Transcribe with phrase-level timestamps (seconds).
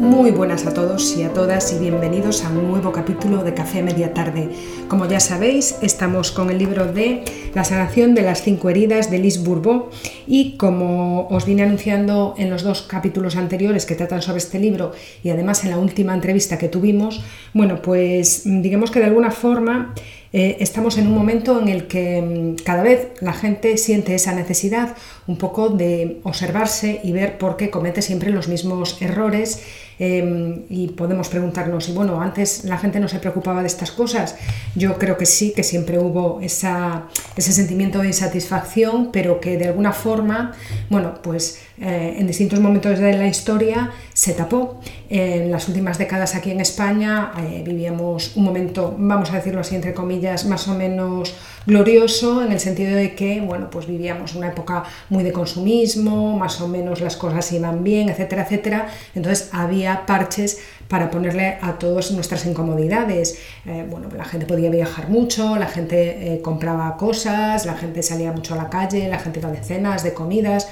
[0.00, 3.82] Muy buenas a todos y a todas y bienvenidos a un nuevo capítulo de Café
[3.82, 4.48] Media Tarde.
[4.88, 7.22] Como ya sabéis, estamos con el libro de
[7.54, 9.90] La sanación de las cinco heridas de Liz Bourbeau
[10.26, 14.92] y como os vine anunciando en los dos capítulos anteriores que tratan sobre este libro
[15.22, 17.20] y además en la última entrevista que tuvimos,
[17.52, 19.94] bueno, pues digamos que de alguna forma
[20.32, 24.32] eh, estamos en un momento en el que mm, cada vez la gente siente esa
[24.32, 29.60] necesidad un poco de observarse y ver por qué comete siempre los mismos errores
[30.02, 34.34] Em, y podemos preguntarnos, y bueno, antes la gente no se preocupaba de estas cosas.
[34.74, 37.04] Yo creo que sí, que siempre hubo esa,
[37.36, 40.52] ese sentimiento de insatisfacción, pero que de alguna forma,
[40.88, 44.80] bueno, pues eh, en distintos momentos de la historia se tapó.
[45.10, 49.74] En las últimas décadas aquí en España eh, vivíamos un momento, vamos a decirlo así,
[49.74, 51.34] entre comillas, más o menos
[51.66, 56.60] glorioso en el sentido de que, bueno, pues vivíamos una época muy de consumismo, más
[56.60, 58.88] o menos las cosas iban bien, etcétera, etcétera.
[59.14, 60.58] Entonces había parches
[60.88, 63.38] para ponerle a todas nuestras incomodidades.
[63.64, 68.32] Eh, bueno, la gente podía viajar mucho, la gente eh, compraba cosas, la gente salía
[68.32, 70.68] mucho a la calle, la gente iba de cenas, de comidas.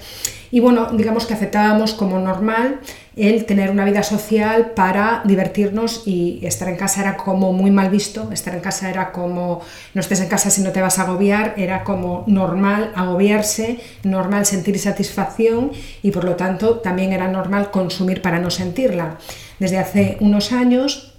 [0.51, 2.81] Y bueno, digamos que aceptábamos como normal
[3.17, 7.91] el tener una vida social para divertirnos y estar en casa era como muy mal
[7.91, 9.61] visto, estar en casa era como
[9.93, 14.47] no estés en casa si no te vas a agobiar, era como normal agobiarse, normal
[14.47, 19.19] sentir satisfacción y por lo tanto también era normal consumir para no sentirla.
[19.59, 21.17] Desde hace unos años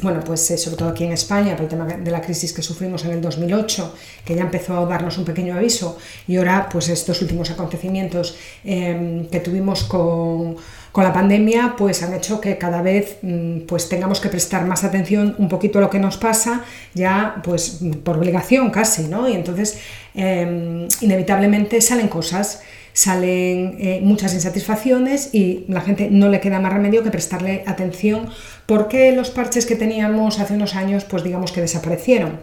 [0.00, 2.62] bueno, pues eh, sobre todo aquí en España, por el tema de la crisis que
[2.62, 6.88] sufrimos en el 2008, que ya empezó a darnos un pequeño aviso, y ahora pues
[6.88, 10.56] estos últimos acontecimientos em, que tuvimos con,
[10.98, 15.36] la pandemia, pues han hecho que cada vez mm, pues tengamos que prestar más atención
[15.38, 19.28] un poquito a lo que nos pasa, ya pues por obligación casi, ¿no?
[19.28, 19.78] Y entonces
[20.16, 22.62] em, inevitablemente salen cosas
[22.98, 28.28] salen eh, muchas insatisfacciones y la gente no le queda más remedio que prestarle atención
[28.66, 32.40] porque los parches que teníamos hace unos años pues digamos que desaparecieron.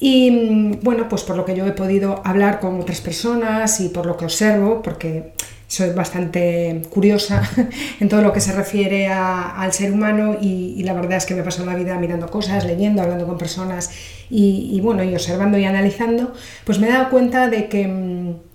[0.00, 3.90] Y mm, bueno, pues por lo que yo he podido hablar con otras personas y
[3.90, 5.34] por lo que observo, porque
[5.66, 7.42] soy bastante curiosa
[8.00, 11.42] en todo lo que se refiere al ser humano y, la verdad es que me
[11.42, 13.90] paso la vida mirando cosas, leyendo, hablando con personas
[14.30, 16.32] y, y, bueno, y observando y analizando,
[16.64, 18.51] pues me he dado cuenta de que mm,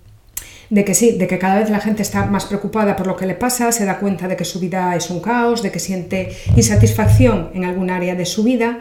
[0.69, 3.25] de que sí, de que cada vez la gente está más preocupada por lo que
[3.25, 6.35] le pasa, se da cuenta de que su vida es un caos, de que siente
[6.55, 8.79] insatisfacción en algún área de su vida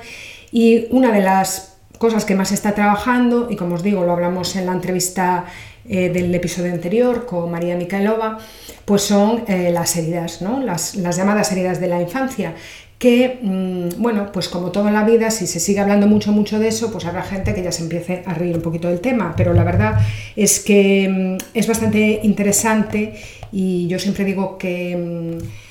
[0.50, 4.54] y una de las cosas que más está trabajando, y como os digo, lo hablamos
[4.56, 5.47] en la entrevista
[5.88, 8.38] eh, del episodio anterior con María Micaelova,
[8.84, 10.60] pues son eh, las heridas, ¿no?
[10.60, 12.54] las, las llamadas heridas de la infancia,
[12.98, 16.58] que, mm, bueno, pues como todo en la vida, si se sigue hablando mucho, mucho
[16.58, 19.34] de eso, pues habrá gente que ya se empiece a reír un poquito del tema,
[19.36, 20.00] pero la verdad
[20.34, 23.14] es que mm, es bastante interesante
[23.52, 25.66] y yo siempre digo que mm,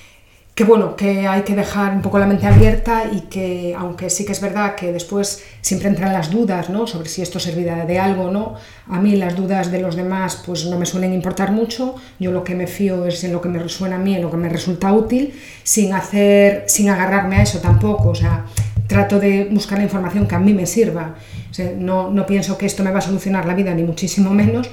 [0.56, 4.26] que bueno, que hay que dejar un poco la mente abierta y que, aunque sí
[4.26, 6.88] que es verdad que después siempre entran las dudas, ¿no?
[6.88, 8.56] Sobre si esto servirá de algo o no,
[8.88, 12.46] a mí las dudas de los demás pues no me suelen importar mucho, yo lo
[12.46, 14.48] que me fío es en lo que me resuena a mí, en lo que me
[14.48, 15.34] resulta útil,
[15.64, 18.46] sin hacer, sin agarrarme a eso tampoco, o sea,
[18.88, 21.16] trato de buscar la información que a mí me sirva,
[21.78, 24.70] no, no pienso que esto me va a solucionar la vida, ni muchísimo menos,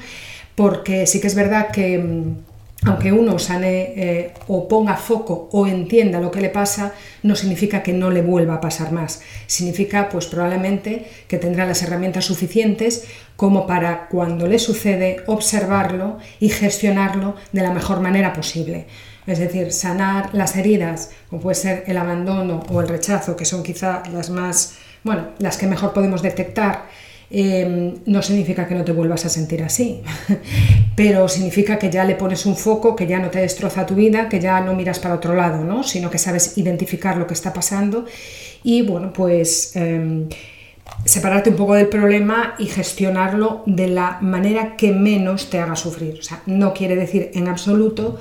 [0.54, 2.36] porque sí que es verdad que
[2.84, 7.82] aunque uno sane eh, o ponga foco o entienda lo que le pasa, no significa
[7.82, 9.22] que no le vuelva a pasar más.
[9.46, 13.04] Significa, pues probablemente, que tendrá las herramientas suficientes
[13.36, 18.86] como para cuando le sucede observarlo y gestionarlo de la mejor manera posible.
[19.26, 23.62] Es decir, sanar las heridas, como puede ser el abandono o el rechazo, que son
[23.62, 26.86] quizá las más, bueno, las que mejor podemos detectar
[27.34, 30.02] Em, no significa que no te vuelvas a sentir así,
[30.96, 34.28] pero significa que ya le pones un foco, que ya no te destroza tu vida,
[34.28, 35.82] que ya no miras para otro lado, ¿no?
[35.82, 38.04] sino que sabes identificar lo que está pasando
[38.62, 40.28] y bueno, pues em,
[41.06, 46.18] separarte un poco del problema y gestionarlo de la manera que menos te haga sufrir.
[46.20, 48.18] O sea, no quiere decir en absoluto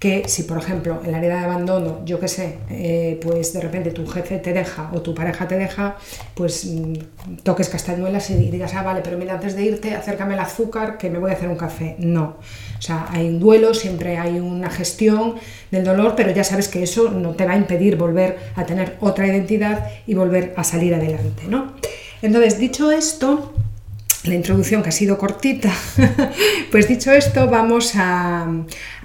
[0.00, 3.60] que si, por ejemplo, en la herida de abandono, yo qué sé, eh, pues de
[3.60, 5.98] repente tu jefe te deja o tu pareja te deja,
[6.34, 6.94] pues mm,
[7.42, 11.10] toques castañuelas y digas, ah, vale, pero mira, antes de irte, acércame el azúcar que
[11.10, 11.96] me voy a hacer un café.
[11.98, 12.38] No.
[12.78, 15.34] O sea, hay un duelo, siempre hay una gestión
[15.70, 18.96] del dolor, pero ya sabes que eso no te va a impedir volver a tener
[19.00, 21.74] otra identidad y volver a salir adelante, ¿no?
[22.22, 23.52] Entonces, dicho esto,
[24.24, 25.70] la introducción que ha sido cortita,
[26.70, 28.48] pues dicho esto, vamos a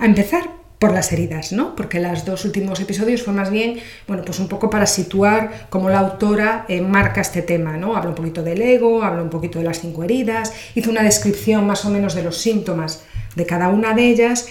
[0.01, 1.75] empezar por las heridas, ¿no?
[1.75, 5.89] Porque los dos últimos episodios fue más bien, bueno, pues un poco para situar cómo
[5.89, 7.95] la autora eh, marca este tema, ¿no?
[7.95, 11.65] Habla un poquito del ego, habla un poquito de las cinco heridas, hizo una descripción
[11.65, 13.03] más o menos de los síntomas
[13.35, 14.47] de cada una de ellas,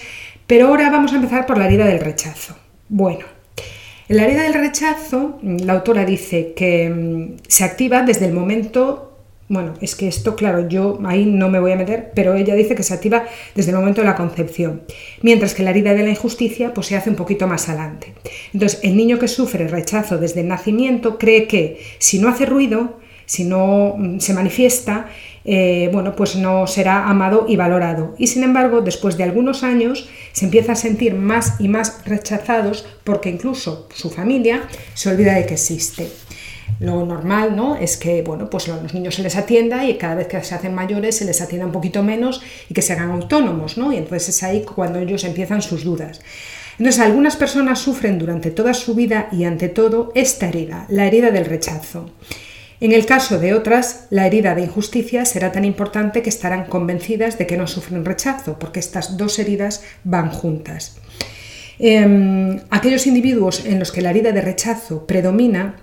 [0.47, 2.55] pero ahora vamos a empezar por la herida del rechazo.
[2.89, 3.25] Bueno,
[4.07, 9.04] en la herida del rechazo, la autora dice que mm, se activa desde el momento
[9.47, 12.73] bueno, es que esto, claro, yo ahí no me voy a meter, pero ella dice
[12.73, 14.81] que se activa desde el momento de la concepción,
[15.21, 18.13] mientras que la herida de la injusticia pues se hace un poquito más adelante.
[18.53, 22.99] Entonces, el niño que sufre rechazo desde el nacimiento cree que si no hace ruido,
[23.27, 25.09] si no mm, se manifiesta,
[25.43, 28.15] eh, bueno, pues no será amado y valorado.
[28.17, 32.87] Y sin embargo, después de algunos años, se empieza a sentir más y más rechazados
[33.03, 34.63] porque incluso su familia
[34.95, 36.09] se olvida de que existe.
[36.79, 37.75] Lo normal ¿no?
[37.75, 40.55] es que bueno, pues a los niños se les atienda y cada vez que se
[40.55, 43.93] hacen mayores se les atienda un poquito menos y que se hagan autónomos, ¿no?
[43.93, 46.21] Y entonces es ahí cuando ellos empiezan sus dudas.
[46.77, 51.31] Entonces, algunas personas sufren durante toda su vida y ante todo esta herida, la herida
[51.31, 52.11] del rechazo.
[52.81, 57.37] En el caso de otras, la herida de injusticia será tan importante que estarán convencidas
[57.37, 60.97] de que no sufren rechazo, porque estas dos heridas van juntas.
[61.79, 65.77] Em, aquellos individuos en los que la herida de rechazo predomina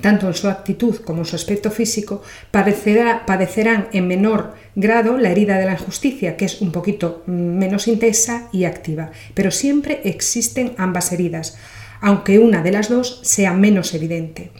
[0.00, 5.58] tanto en su actitud como en su aspecto físico, padecerán en menor grado la herida
[5.58, 9.10] de la injusticia, que es un poquito menos intensa y activa.
[9.34, 11.58] Pero siempre existen ambas heridas,
[12.00, 14.50] aunque una de las dos sea menos evidente.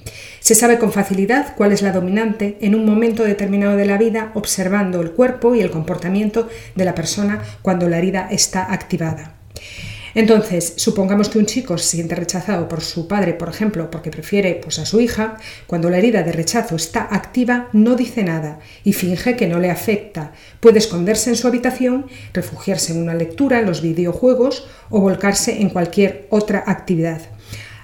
[0.40, 4.30] Se sabe con facilidad cuál es la dominante en un momento determinado de la vida
[4.34, 9.34] observando el cuerpo y el comportamiento de la persona cuando la herida está activada.
[10.14, 14.60] Entonces, supongamos que un chico se siente rechazado por su padre, por ejemplo, porque prefiere
[14.62, 18.92] pues, a su hija, cuando la herida de rechazo está activa, no dice nada y
[18.92, 20.32] finge que no le afecta.
[20.60, 25.70] Puede esconderse en su habitación, refugiarse en una lectura, en los videojuegos o volcarse en
[25.70, 27.22] cualquier otra actividad.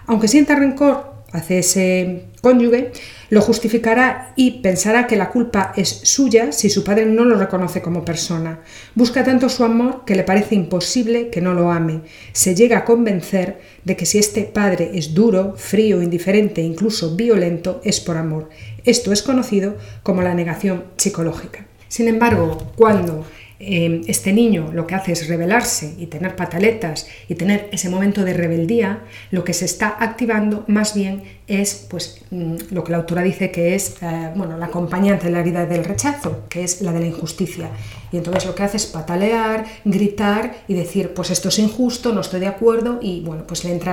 [0.06, 2.92] Aunque sienta rencor hacia ese cónyuge,
[3.30, 7.82] lo justificará y pensará que la culpa es suya si su padre no lo reconoce
[7.82, 8.60] como persona.
[8.94, 12.02] Busca tanto su amor que le parece imposible que no lo ame.
[12.32, 17.14] Se llega a convencer de que si este padre es duro, frío, indiferente e incluso
[17.16, 18.48] violento, es por amor.
[18.84, 21.66] Esto es conocido como la negación psicológica.
[21.88, 23.24] Sin embargo, cuando
[23.60, 28.24] Em, este niño lo que hace es rebelarse y tener pataletas y tener ese momento
[28.24, 29.00] de rebeldía,
[29.32, 33.50] lo que se está activando más bien es pues, mm, lo que la autora dice
[33.50, 37.00] que es eh, bueno, la acompañante de la herida del rechazo, que es la de
[37.00, 37.70] la injusticia.
[38.12, 42.20] Y entonces lo que hace es patalear, gritar y decir, pues esto es injusto, no
[42.20, 43.92] estoy de acuerdo, y bueno, pues le entra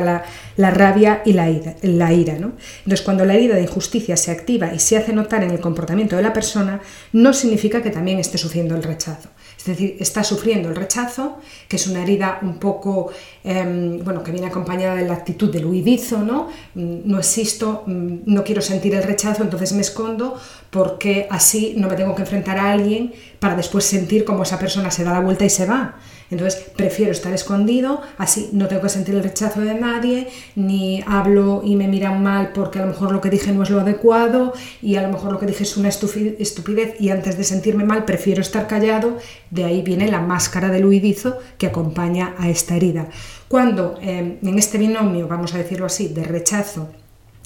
[0.57, 1.75] la, rabia y la ira.
[1.81, 2.53] La ira ¿no?
[2.79, 6.15] Entonces cuando la herida de injusticia se activa y se hace notar en el comportamiento
[6.15, 6.81] de la persona,
[7.13, 9.29] no significa que también esté sufriendo el rechazo.
[9.65, 13.11] Es decir, está sufriendo el rechazo, que es una herida un poco,
[13.43, 16.49] em, bueno, que viene acompañada de la actitud del huidizo, ¿no?
[16.75, 20.39] Mm, no existo, mm, no quiero sentir el rechazo, entonces me escondo
[20.69, 24.91] porque así no me tengo que enfrentar a alguien para después sentir cómo esa persona
[24.91, 25.95] se da la vuelta y se va.
[26.31, 31.61] Entonces prefiero estar escondido, así no tengo que sentir el rechazo de nadie, ni hablo
[31.63, 34.53] y me miran mal porque a lo mejor lo que dije no es lo adecuado
[34.81, 38.05] y a lo mejor lo que dije es una estupidez y antes de sentirme mal
[38.05, 39.17] prefiero estar callado.
[39.51, 43.07] De ahí viene la máscara del huidizo que acompaña a esta herida.
[43.47, 46.89] Cuando eh, en este binomio, vamos a decirlo así, de rechazo,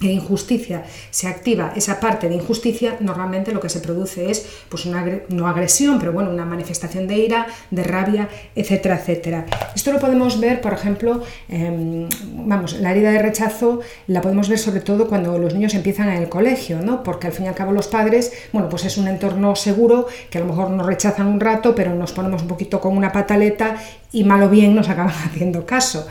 [0.02, 4.86] de injusticia se activa esa parte de injusticia, normalmente lo que se produce es pues
[4.86, 9.46] una no agresión, pero bueno, una manifestación de ira, de rabia, etcétera, etcétera.
[9.76, 12.08] Esto lo podemos ver, por ejemplo, em,
[12.46, 16.22] vamos, la herida de rechazo la podemos ver sobre todo cuando los niños empiezan en
[16.22, 17.04] el colegio, ¿no?
[17.04, 20.38] Porque al fin y al cabo los padres, bueno, pues es un entorno seguro que
[20.38, 23.76] a lo mejor nos rechazan un rato, pero nos ponemos un poquito con una pataleta
[24.12, 26.08] y mal o bien nos acaban haciendo caso.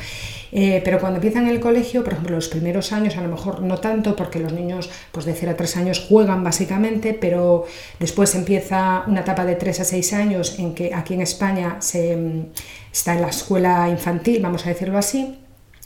[0.53, 3.79] Eh, pero cuando empiezan el colegio, por ejemplo, los primeros años, a lo mejor no
[3.79, 7.67] tanto, porque los niños pues de 0 a 3 años juegan básicamente, pero
[7.99, 12.17] después empieza una etapa de 3 a 6 años en que aquí en España se,
[12.17, 12.47] mm,
[12.93, 15.39] está en la escuela infantil, vamos a decirlo así,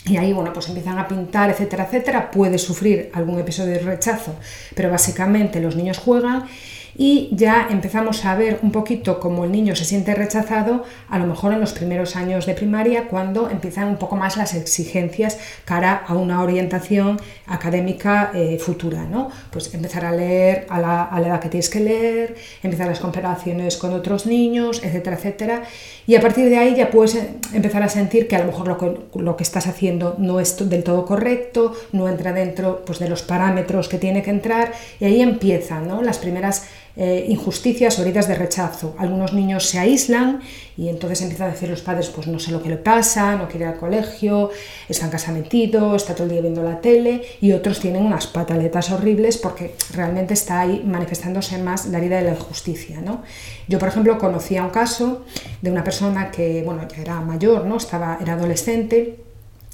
[0.05, 2.31] y ahí, bueno, pues empiezan a pintar, etcétera, etcétera.
[2.31, 4.35] Puede sufrir algún episodio de rechazo,
[4.75, 6.47] pero básicamente los niños juegan
[6.97, 11.27] y ya empezamos a ver un poquito cómo el niño se siente rechazado, a lo
[11.27, 16.05] mejor en los primeros años de primaria, cuando empiezan un poco más las exigencias cara
[16.07, 19.31] a una orientación académica eh, futura, ¿no?
[19.51, 23.93] Pues empezar a leer a la, edad que tienes que leer, empezar las comparaciones con
[23.93, 25.63] otros niños, etcétera, etcétera,
[26.07, 28.69] y a partir de ahí ya puedes eh, empezar a sentir que a lo mejor
[28.69, 32.99] lo que, lo que estás haciendo no es del todo correcto, no entra dentro pues,
[32.99, 36.03] de los parámetros que tiene que entrar, y ahí empiezan ¿no?
[36.03, 38.95] las primeras eh, injusticias o heridas de rechazo.
[38.99, 40.41] Algunos niños se aíslan
[40.77, 43.49] y entonces empiezan a decir los padres, pues no sé lo que le pasa, no
[43.49, 44.51] quiere ir al colegio,
[44.89, 48.27] está en casa metido, está todo el día viendo la tele y otros tienen unas
[48.27, 53.01] pataletas horribles porque realmente está ahí manifestándose más la herida de la injusticia.
[53.01, 53.23] ¿no?
[53.69, 55.25] Yo, por ejemplo, conocía un caso
[55.61, 57.77] de una persona que, bueno, ya era mayor, ¿no?
[57.77, 59.17] Estaba, era adolescente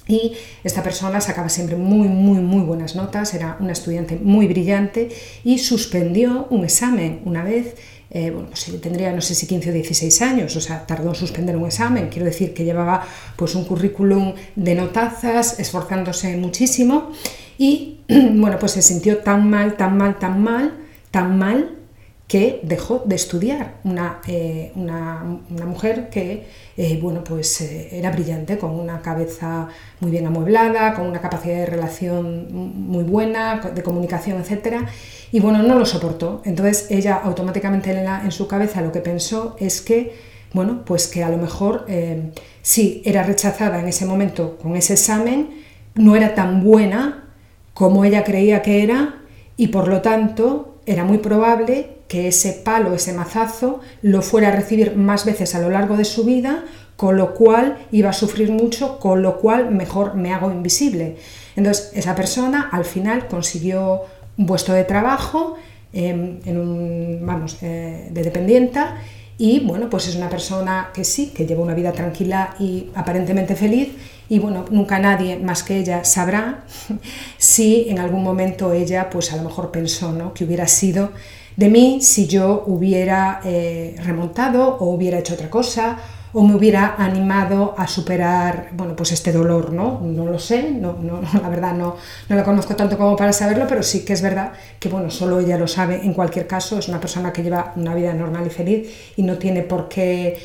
[0.09, 0.33] y
[0.65, 5.11] esta persona sacaba siempre muy, muy, muy buenas notas, era una estudiante muy brillante
[5.45, 7.77] y suspendió un examen una vez,
[8.11, 11.15] eh, bueno, pues tendría no sé si 15 o 16 años, o sea, tardó en
[11.15, 17.13] suspender un examen, quiero decir que llevaba pues un currículum de notazas, esforzándose muchísimo
[17.59, 20.75] y bueno, pues se sintió tan mal, tan mal, tan mal,
[21.11, 21.78] tan mal
[22.29, 28.11] que dejó de estudiar, una, eh, una, una mujer que eh, bueno, pues, eh, era
[28.13, 29.69] brillante, con una cabeza
[30.01, 34.83] muy bien amueblada, con una capacidad de relación muy buena, de comunicación, etc.
[35.33, 36.43] Y bueno, no lo soportó.
[36.45, 40.15] Entonces ella automáticamente en, en su cabeza lo que pensó es que,
[40.53, 41.87] bueno, pues que a lo mejor
[42.63, 45.63] si era rechazada en ese momento con ese examen,
[45.95, 47.25] no era tan buena
[47.73, 49.21] como ella creía que era
[49.57, 54.53] y por lo tanto era muy probable que ese palo, ese mazazo, lo fuera a
[54.53, 56.65] recibir más veces a lo largo de su vida,
[56.97, 61.17] con lo cual iba a sufrir mucho, con lo cual mejor me hago invisible.
[61.55, 64.03] Entonces, esa persona al final consiguió
[64.37, 65.57] un puesto de trabajo
[65.93, 68.97] em, en un, vamos, eh, de dependienta
[69.37, 73.55] y bueno, pues es una persona que sí, que lleva una vida tranquila y aparentemente
[73.55, 73.91] feliz
[74.29, 76.65] y bueno, nunca nadie más que ella sabrá
[77.39, 80.35] si en algún momento ella pues a lo mejor pensó ¿no?
[80.35, 81.13] que hubiera sido
[81.59, 85.99] de mí si yo hubiera eh, remontado o hubiera hecho otra cosa
[86.33, 90.01] o me hubiera animado a superar bueno, pues este dolor, ¿no?
[90.01, 91.97] No lo sé, no, no, la verdad no,
[92.29, 95.41] no la conozco tanto como para saberlo, pero sí que es verdad que bueno, solo
[95.41, 95.97] ella lo sabe.
[96.05, 99.37] En cualquier caso, es una persona que lleva una vida normal y feliz y no
[99.37, 100.39] tiene por qué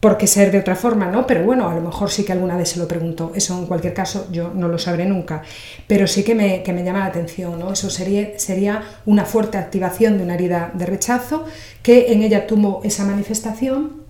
[0.00, 1.26] por qué ser de otra forma, ¿no?
[1.26, 3.32] Pero bueno, a lo mejor sí que alguna vez se lo preguntó.
[3.34, 5.42] Eso en cualquier caso yo no lo sabré nunca.
[5.86, 7.72] Pero sí que me, que me llama la atención, ¿no?
[7.72, 11.44] Eso sería, sería una fuerte activación de una herida de rechazo
[11.82, 14.08] que en ella tuvo esa manifestación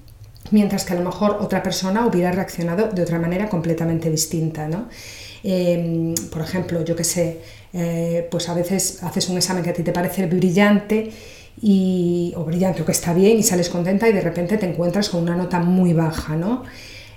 [0.50, 4.88] mientras que a lo mejor otra persona hubiera reaccionado de otra manera completamente distinta, ¿no?
[5.42, 7.40] Em, por ejemplo, yo que sé,
[7.72, 11.10] eh, pues a veces haces un examen que a ti te parece brillante
[11.60, 15.08] y, o brillante o que está bien y sales contenta y de repente te encuentras
[15.08, 16.64] con una nota muy baja, ¿no?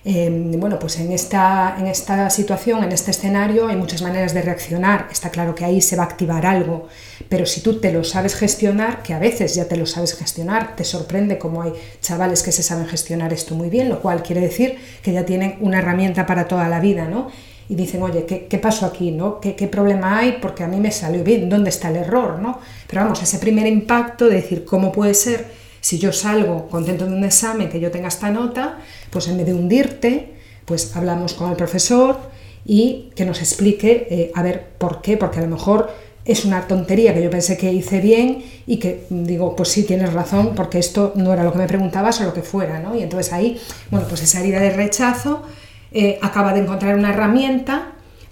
[0.04, 4.42] Em, bueno, pues en esta, en esta situación, en este escenario, hay muchas maneras de
[4.42, 5.08] reaccionar.
[5.12, 6.88] Está claro que ahí se va a activar algo,
[7.30, 10.76] pero si tú te lo sabes gestionar, que a veces ya te lo sabes gestionar,
[10.76, 14.42] te sorprende como hay chavales que se saben gestionar esto muy bien, lo cual quiere
[14.42, 17.30] decir que ya tienen una herramienta para toda la vida, ¿no?
[17.72, 19.12] Y dicen, oye, ¿qué, qué pasó aquí?
[19.12, 19.40] ¿no?
[19.40, 20.40] ¿Qué, ¿Qué, problema hay?
[20.42, 22.38] Porque a mí me salió bien, ¿dónde está el error?
[22.38, 22.60] ¿no?
[22.86, 25.46] Pero vamos, ese primer impacto de decir, ¿cómo puede ser
[25.80, 29.46] si yo salgo contento de un examen, que yo tenga esta nota, pues en vez
[29.46, 30.34] de hundirte,
[30.66, 32.18] pues hablamos con el profesor
[32.66, 35.16] y que nos explique, eh, a ver, ¿por qué?
[35.16, 35.92] Porque a lo mejor
[36.26, 40.12] es una tontería que yo pensé que hice bien y que digo, pues sí, tienes
[40.12, 42.98] razón, porque esto no era lo que me preguntabas o lo que fuera, ¿no?
[42.98, 43.58] Y entonces ahí,
[43.90, 45.44] bueno, pues esa herida de rechazo
[45.92, 47.91] eh, acaba de encontrar una herramienta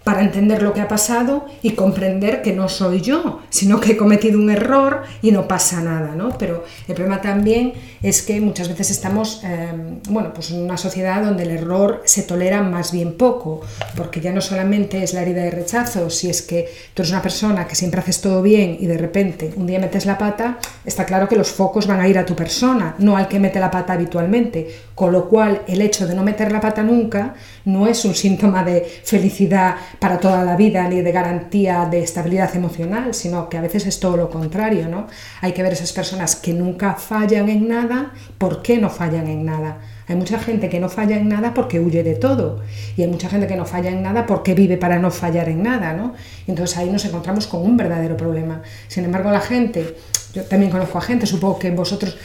[0.09, 3.95] para entender lo que ha pasado y comprender que no soy yo, sino que he
[3.95, 6.35] cometido un error y no pasa nada, ¿no?
[6.39, 11.21] Pero el problema también es que muchas veces estamos, em, bueno, pues en una sociedad
[11.21, 13.61] donde el error se tolera más bien poco,
[13.95, 17.21] porque ya no solamente es la herida de rechazo, si es que tú eres una
[17.21, 21.05] persona que siempre haces todo bien y de repente un día metes la pata, está
[21.05, 23.69] claro que los focos van a ir a tu persona, no al que mete la
[23.69, 27.35] pata habitualmente, con lo cual el hecho de no meter la pata nunca
[27.65, 32.55] no es un síntoma de felicidad para toda la vida ni de garantía de estabilidad
[32.55, 35.07] emocional, sino que a veces es todo lo contrario, ¿no?
[35.41, 39.45] Hay que ver esas personas que nunca fallan en nada, ¿por qué no fallan en
[39.45, 39.79] nada?
[40.07, 42.61] Hay mucha gente que no falla en nada porque huye de todo
[42.97, 45.61] y hay mucha gente que no falla en nada porque vive para no fallar en
[45.61, 46.13] nada, ¿no?
[46.47, 48.63] entonces ahí nos encontramos con un verdadero problema.
[48.87, 49.97] Sin embargo, la gente,
[50.33, 52.17] yo también conozco a gente, supongo que vosotros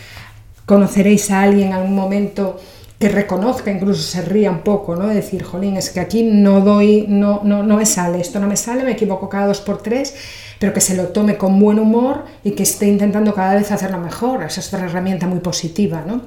[0.65, 2.59] conoceréis a alguien en algún momento
[2.99, 5.09] que reconozca, incluso se ría un poco, ¿no?
[5.09, 8.47] De decir, jolín, es que aquí no doy, no, no, no me sale, esto no
[8.47, 10.15] me sale, me equivoco cada dos por tres,
[10.59, 13.99] pero que se lo tome con buen humor y que esté intentando cada vez hacerlo
[13.99, 14.45] mejor.
[14.45, 16.23] Esa es otra herramienta muy positiva, ¿no?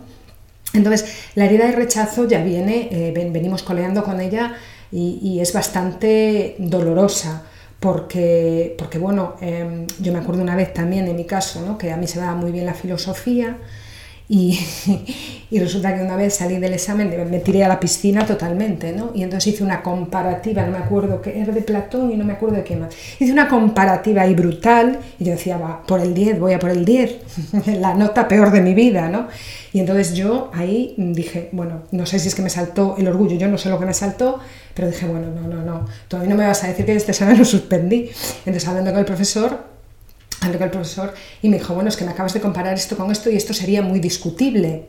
[0.73, 4.55] Entonces, la herida de rechazo ya viene, eh, venimos coleando con ella
[4.91, 7.43] y, es bastante dolorosa.
[7.79, 11.77] Porque, porque bueno, em, yo me acuerdo una vez también en mi caso, ¿no?
[11.77, 13.57] que a mí se me daba muy bien la filosofía,
[14.29, 14.59] Y,
[15.51, 19.11] y, resulta que una vez salí del examen, me tiré a la piscina totalmente, ¿no?
[19.15, 22.33] Y entonces hice una comparativa, no me acuerdo qué era de Platón y no me
[22.33, 22.93] acuerdo de qué más.
[23.19, 26.71] Hice una comparativa ahí brutal y yo decía, va, por el 10, voy a por
[26.71, 27.15] el 10,
[27.79, 29.27] la nota peor de mi vida, ¿no?
[29.71, 33.37] Y entonces yo ahí dije, bueno, no sé si es que me saltó el orgullo,
[33.37, 34.39] yo no sé lo que me saltó,
[34.73, 37.37] pero dije, bueno, no, no, no, todavía no me vas a decir que este examen
[37.37, 38.09] lo suspendí.
[38.39, 39.76] Entonces hablando con el profesor,
[40.41, 42.97] hablé con el profesor y me dijo, bueno, es que me acabas de comparar esto
[42.97, 44.87] con esto y esto sería muy discutible.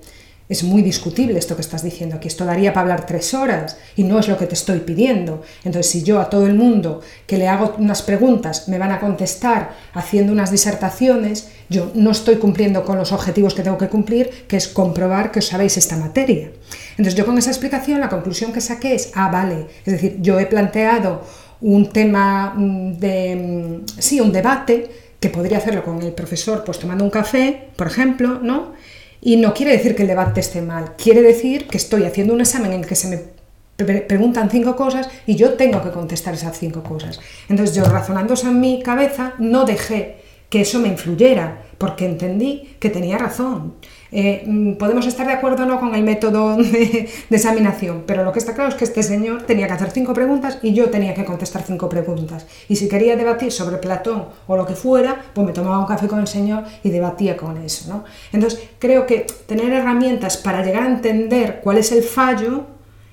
[0.48, 2.26] Es muy discutible esto que estás diciendo aquí.
[2.26, 5.42] Esto daría para hablar tres horas y no es lo que te estoy pidiendo.
[5.62, 8.98] Entonces, si yo a todo el mundo que le hago unas preguntas me van a
[8.98, 14.46] contestar haciendo unas disertaciones, yo no estoy cumpliendo con los objetivos que tengo que cumplir,
[14.48, 16.50] que es comprobar que os sabéis esta materia.
[16.92, 20.40] Entonces, yo con esa explicación la conclusión que saqué es, ah, vale, es decir, yo
[20.40, 21.24] he planteado
[21.60, 26.78] un tema mm, de, mm, sí, un debate que podría hacerlo con el profesor, pues
[26.78, 28.72] tomando un café, por ejemplo, ¿no?
[29.20, 32.40] Y no quiere decir que el debate esté mal, quiere decir que estoy haciendo un
[32.40, 33.38] examen en el que se me
[33.84, 37.20] preguntan cinco cosas y yo tengo que contestar esas cinco cosas.
[37.48, 40.16] Entonces yo razonando en mi cabeza no dejé
[40.50, 43.74] que eso me influyera, porque entendí que tenía razón.
[44.10, 48.32] Eh, mm, podemos estar de acuerdo o no con el método de, examinación, pero lo
[48.32, 51.14] que está claro es que este señor tenía que hacer cinco preguntas y yo tenía
[51.14, 52.46] que contestar cinco preguntas.
[52.68, 56.08] Y si quería debatir sobre Platón o lo que fuera, pues me tomaba un café
[56.08, 57.90] con el señor y debatía con eso.
[57.90, 58.04] ¿no?
[58.32, 62.64] Entonces, creo que tener herramientas para llegar a entender cuál es el fallo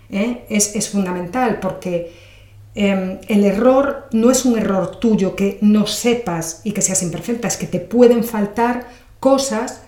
[0.09, 0.45] ¿eh?
[0.49, 2.13] es, fundamental, porque
[2.73, 7.47] em, el error no es un error tuyo que no sepas y que seas imperfecta,
[7.47, 8.87] es que te pueden faltar
[9.19, 9.84] cosas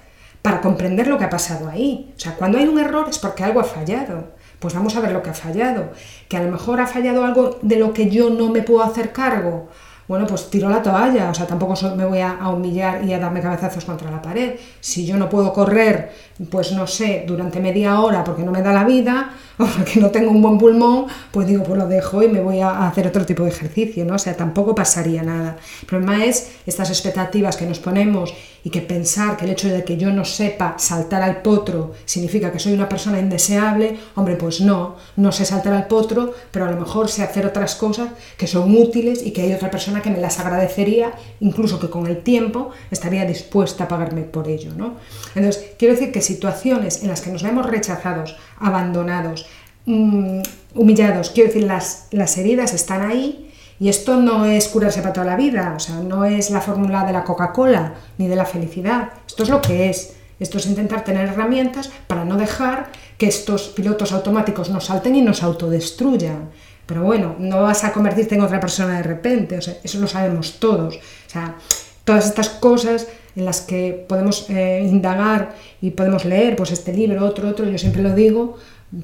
[0.48, 2.14] para comprender lo que ha pasado ahí.
[2.16, 4.30] O sea, cuando hay un error es porque algo ha fallado.
[4.60, 5.92] Pues vamos a ver lo que ha fallado.
[6.30, 9.12] Que a lo mejor ha fallado algo de lo que yo no me puedo hacer
[9.12, 9.68] cargo
[10.08, 13.42] bueno, pues tiro la toalla, o sea, tampoco me voy a, humillar y a darme
[13.42, 14.54] cabezazos contra la pared.
[14.80, 16.12] Si yo no puedo correr,
[16.50, 20.10] pues no sé, durante media hora porque no me da la vida o porque no
[20.10, 23.26] tengo un buen pulmón, pues digo, pues lo dejo y me voy a hacer otro
[23.26, 24.16] tipo de ejercicio, ¿no?
[24.16, 25.58] O sea, tampoco pasaría nada.
[25.82, 29.84] El problema es estas expectativas que nos ponemos y que pensar que el hecho de
[29.84, 34.62] que yo no sepa saltar al potro significa que soy una persona indeseable, hombre, pues
[34.62, 38.48] no, no sé saltar al potro, pero a lo mejor sé hacer otras cosas que
[38.48, 42.24] son útiles y que hay otra persona que me las agradecería, incluso que con el
[42.24, 44.72] tiempo estaría dispuesta a pagarme por ello.
[44.76, 44.96] ¿no?
[45.36, 49.48] Entonces, quiero decir que situaciones en las que nos vemos rechazados, abandonados,
[49.86, 50.42] mm,
[50.76, 53.47] humillados, quiero decir, las, las heridas están ahí
[53.80, 57.06] y esto no es curarse para toda la vida, o sea, no es la fórmula
[57.06, 60.14] de la Coca-Cola ni de la felicidad, esto es lo que es.
[60.40, 65.22] Esto es intentar tener herramientas para no dejar que estos pilotos automáticos nos salten y
[65.22, 66.52] nos autodestruyan.
[66.86, 70.08] Pero bueno, no vas a convertirte en otra persona de repente, o sea, eso lo
[70.08, 70.96] sabemos todos.
[70.96, 71.56] O sea,
[72.04, 77.26] todas estas cosas en las que podemos eh, indagar y podemos leer, pues este libro,
[77.26, 78.58] otro, otro, yo siempre lo digo,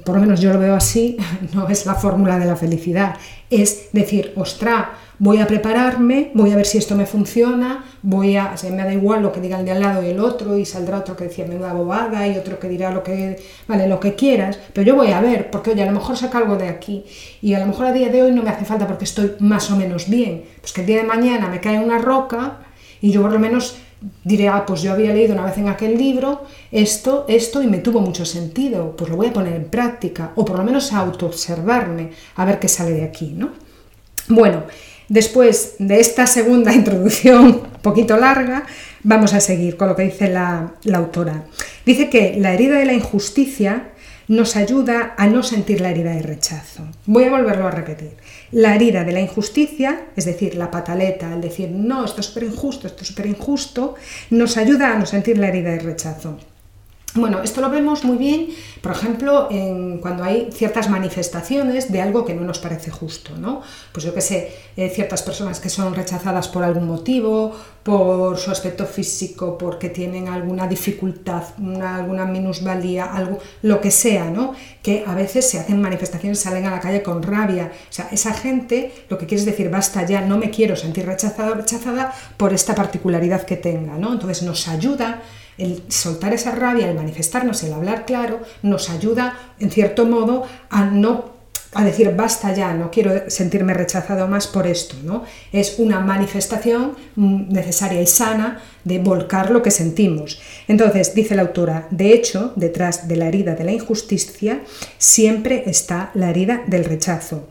[0.04, 1.16] por lo menos yo lo veo así,
[1.52, 3.16] no es la fórmula de la felicidad,
[3.50, 8.54] es decir, ostra, voy a prepararme, voy a ver si esto me funciona, voy a,
[8.54, 10.64] o me da igual lo que diga el de al lado y el otro, y
[10.64, 14.14] saldrá otro que decía menuda bobada, y otro que dirá lo que, vale, lo que
[14.14, 17.04] quieras, pero yo voy a ver, porque oye, a lo mejor saca algo de aquí,
[17.42, 19.70] y a lo mejor a día de hoy no me hace falta porque estoy más
[19.70, 22.60] o menos bien, pues que el día de mañana me cae una roca,
[23.00, 23.76] y yo por lo menos
[24.22, 27.78] diré, ah, pues yo había leído una vez en aquel libro esto, esto y me
[27.78, 30.98] tuvo mucho sentido, pues lo voy a poner en práctica, o por lo menos a
[30.98, 33.50] autoobservarme, a ver qué sale de aquí, ¿no?
[34.28, 34.64] Bueno,
[35.08, 38.64] después de esta segunda introducción un poquito larga,
[39.02, 41.44] vamos a seguir con lo que dice la, la autora.
[41.84, 43.90] Dice que la herida de la injusticia
[44.28, 46.86] nos ayuda a no sentir la herida de rechazo.
[47.06, 48.16] Voy a volverlo a repetir.
[48.52, 52.44] La herida de la injusticia, es decir, la pataleta, el decir, no, esto es súper
[52.44, 53.94] injusto, esto es súper injusto,
[54.30, 56.38] nos ayuda a no sentir la herida de rechazo.
[57.16, 58.48] Bueno, esto lo vemos muy bien,
[58.80, 63.62] por ejemplo, en, cuando hay ciertas manifestaciones de algo que no nos parece justo, ¿no?
[63.92, 68.50] Pues yo que sé, eh, ciertas personas que son rechazadas por algún motivo, por su
[68.50, 71.44] aspecto físico, porque tienen alguna dificultad,
[71.80, 74.54] alguna minusvalía, algo, lo que sea, ¿no?
[74.82, 77.70] Que a veces se hacen manifestaciones, salen a la calle con rabia.
[77.72, 81.06] O sea, esa gente lo que quiere es decir, basta ya, no me quiero sentir
[81.06, 84.14] rechazado o rechazada por esta particularidad que tenga, ¿no?
[84.14, 85.22] Entonces nos ayuda
[85.58, 90.84] el soltar esa rabia, el manifestarnos, el hablar claro, nos ayuda, en cierto modo, a
[90.84, 91.34] no
[91.74, 95.24] a decir basta ya, no quiero sentirme rechazado más por esto, ¿no?
[95.52, 100.40] Es una manifestación mm, necesaria y sana de volcar lo que sentimos.
[100.68, 104.60] Entonces, dice la autora, de hecho, detrás de la herida de la injusticia
[104.98, 107.48] siempre está la herida del rechazo.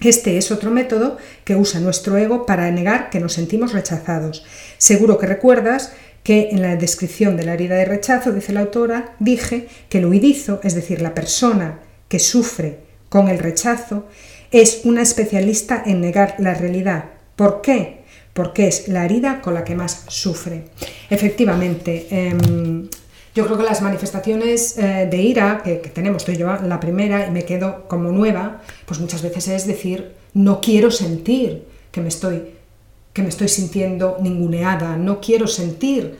[0.00, 4.44] Este es otro método que usa nuestro ego para negar que nos sentimos rechazados.
[4.76, 5.92] Seguro que recuerdas
[6.26, 10.06] que en la descripción de la herida de rechazo, dice la autora, dije que el
[10.06, 14.06] huidizo, es decir, la persona que sufre con el rechazo,
[14.50, 17.04] es una especialista en negar la realidad.
[17.36, 18.00] ¿Por qué?
[18.32, 20.64] Porque es la herida con la que más sufre.
[21.10, 22.88] Efectivamente, em,
[23.32, 27.30] yo creo que las manifestaciones eh, de ira que, tenemos, estoy yo la primera y
[27.30, 32.55] me quedo como nueva, pues muchas veces es decir, no quiero sentir que me estoy,
[33.16, 36.18] que me estoy sintiendo ninguneada, no quiero sentir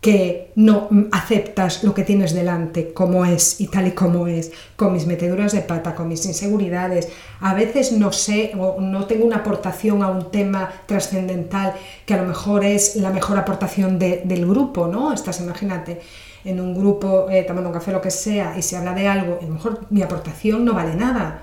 [0.00, 4.94] que no aceptas lo que tienes delante como es y tal y como es, con
[4.94, 7.10] mis meteduras de pata, con mis inseguridades.
[7.40, 11.74] A veces no sé o no tengo una aportación a un tema trascendental
[12.06, 15.12] que a lo mejor es la mejor aportación del grupo, ¿no?
[15.12, 16.00] Estás, imagínate,
[16.46, 19.36] en un grupo eh, tomando un café, lo que sea, y se habla de algo,
[19.38, 21.42] a lo mejor mi aportación no vale nada,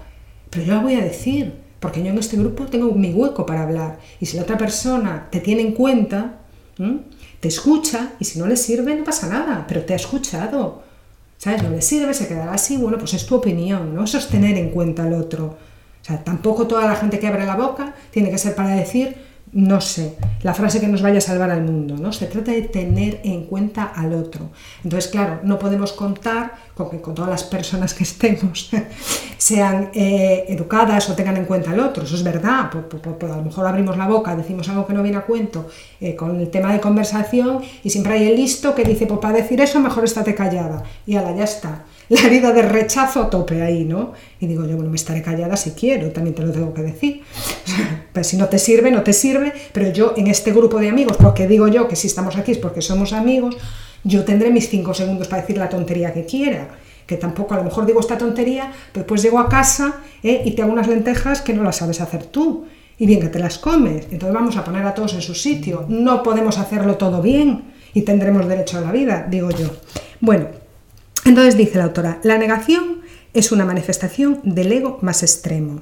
[0.49, 3.61] pero yo la voy a decir, porque yo en este grupo tengo mi hueco para
[3.61, 3.99] hablar.
[4.19, 6.39] Y si la otra persona te tiene en cuenta,
[7.39, 10.81] te escucha y si no le sirve no pasa nada, pero te ha escuchado.
[11.37, 11.61] ¿Sabes?
[11.61, 14.57] No le sirve, se quedará así, bueno, pues es tu opinión, no eso es tener
[14.57, 15.45] en cuenta al otro.
[15.45, 19.15] O sea, tampoco toda la gente que abre la boca tiene que ser para decir
[19.55, 22.11] no sé, la frase que nos vaya a salvar al mundo, ¿no?
[22.11, 24.49] Se trata de tener en cuenta al otro.
[24.83, 28.69] Entonces, claro, no podemos contar con que con todas las personas que estemos
[29.37, 33.65] sean eh, educadas o tengan en cuenta al otro, eso es verdad, a lo mejor
[33.65, 35.69] abrimos la boca, decimos algo que no viene a cuento
[36.01, 39.37] eh, con el tema de conversación y siempre hay el listo que dice, pues para
[39.37, 43.85] decir eso mejor estate callada y ala, ya está la herida de rechazo tope ahí,
[43.85, 44.13] ¿no?
[44.39, 47.21] Y digo yo, bueno, me estaré callada si quiero, también te lo tengo que decir.
[48.13, 51.17] Pues si no te sirve, no te sirve, pero yo en este grupo de amigos,
[51.17, 53.57] porque digo yo que si estamos aquí es porque somos amigos,
[54.03, 56.69] yo tendré mis cinco segundos para decir la tontería que quiera.
[57.05, 60.41] Que tampoco, a lo mejor digo esta tontería, pero después llego a casa ¿eh?
[60.45, 62.65] y te hago unas lentejas que no las sabes hacer tú.
[62.97, 64.05] Y bien que te las comes.
[64.11, 65.85] Entonces vamos a poner a todos en su sitio.
[65.89, 69.67] No podemos hacerlo todo bien y tendremos derecho a la vida, digo yo.
[70.21, 70.47] Bueno,
[71.25, 73.01] entonces dice la autora, la negación
[73.33, 75.81] es una manifestación del ego más extremo.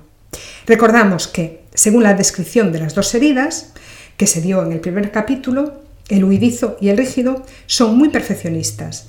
[0.65, 3.73] Recordamos que, según la descripción de las dos heridas
[4.17, 9.07] que se dio en el primer capítulo, el huidizo y el rígido son muy perfeccionistas,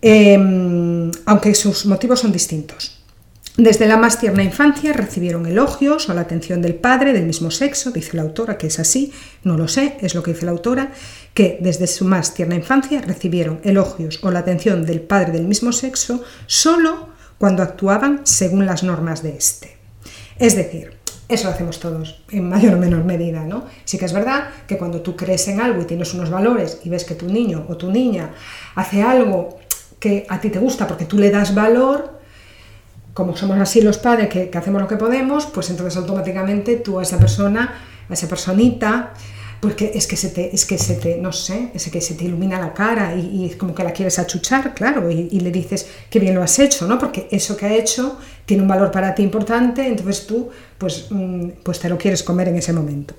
[0.00, 3.00] em, aunque sus motivos son distintos.
[3.56, 7.92] Desde la más tierna infancia recibieron elogios o la atención del padre del mismo sexo,
[7.92, 9.12] dice la autora que es así,
[9.44, 10.92] no lo sé, es lo que dice la autora,
[11.34, 15.72] que desde su más tierna infancia recibieron elogios o la atención del padre del mismo
[15.72, 19.76] sexo solo cuando actuaban según las normas de éste.
[20.38, 20.94] Es decir,
[21.28, 23.64] eso lo hacemos todos, en mayor o menor medida, ¿no?
[23.84, 26.88] Sí que es verdad que cuando tú crees en algo y tienes unos valores y
[26.88, 28.30] ves que tu niño o tu niña
[28.74, 29.58] hace algo
[29.98, 32.20] que a ti te gusta porque tú le das valor,
[33.14, 37.02] como somos así los padres que, hacemos lo que podemos, pues entonces automáticamente tú a
[37.02, 37.72] esa persona,
[38.08, 39.14] a esa personita,
[39.64, 42.24] porque es que se te, es que se te, no sé, es que se te
[42.26, 46.34] ilumina la cara y, como que la quieres achuchar, claro, y, le dices que bien
[46.34, 46.98] lo has hecho, ¿no?
[46.98, 51.48] Porque eso que ha hecho tiene un valor para ti importante, entonces tú, pues, mm,
[51.62, 53.14] pues te lo quieres comer en ese momento.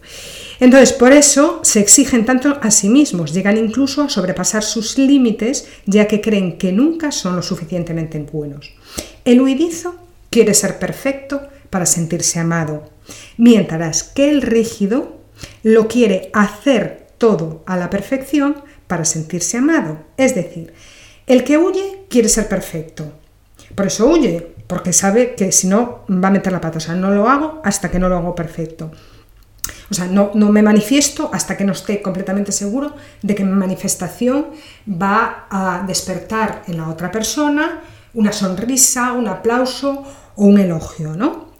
[0.59, 5.67] Entonces, por eso se exigen tanto a sí mismos, llegan incluso a sobrepasar sus límites,
[5.87, 8.71] ya que creen que nunca son lo suficientemente buenos.
[9.23, 9.95] El huidizo
[10.29, 12.87] quiere ser perfecto para sentirse amado,
[13.35, 15.24] mientras que el rígido
[15.63, 19.99] lo quiere hacer todo a la perfección para sentirse amado.
[20.17, 20.73] Es decir,
[21.27, 23.11] el que huye quiere ser perfecto.
[23.73, 26.77] Por eso huye, porque sabe que si no va a meter la pata.
[26.77, 28.91] O sea, no lo hago hasta que no lo hago perfecto.
[29.89, 33.51] O sea, no, no, me manifiesto hasta que no esté completamente seguro de que mi
[33.51, 34.47] manifestación
[34.89, 37.81] va a despertar en la otra persona
[38.13, 40.03] una sonrisa, un aplauso
[40.35, 41.51] o un elogio, ¿no?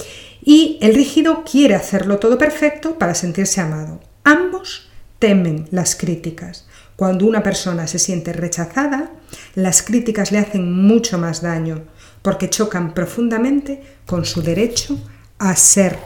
[0.47, 3.99] Y el rígido quiere hacerlo todo perfecto para sentirse amado.
[4.23, 6.67] Ambos temen las críticas.
[6.95, 9.12] Cuando una persona se siente rechazada,
[9.55, 11.86] las críticas le hacen mucho más daño
[12.21, 14.99] porque chocan profundamente con su derecho
[15.39, 15.97] a ser.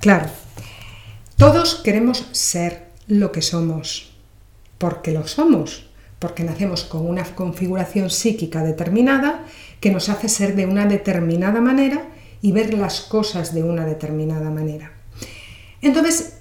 [0.00, 0.26] Claro,
[1.36, 4.12] todos queremos ser lo que somos,
[4.76, 5.88] porque lo somos,
[6.18, 9.44] porque nacemos con una configuración psíquica determinada
[9.78, 12.08] que nos hace ser de una determinada manera
[12.42, 14.92] y ver las cosas de una determinada manera.
[15.82, 16.38] Entonces,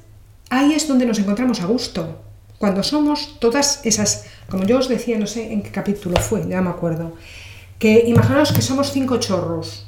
[0.50, 2.22] ahí es donde nos encontramos a gusto,
[2.58, 6.62] cuando somos todas esas, como yo os decía, no sé en qué capítulo fue, ya
[6.62, 7.14] me acuerdo,
[7.80, 9.88] que imaginaos que somos cinco chorros,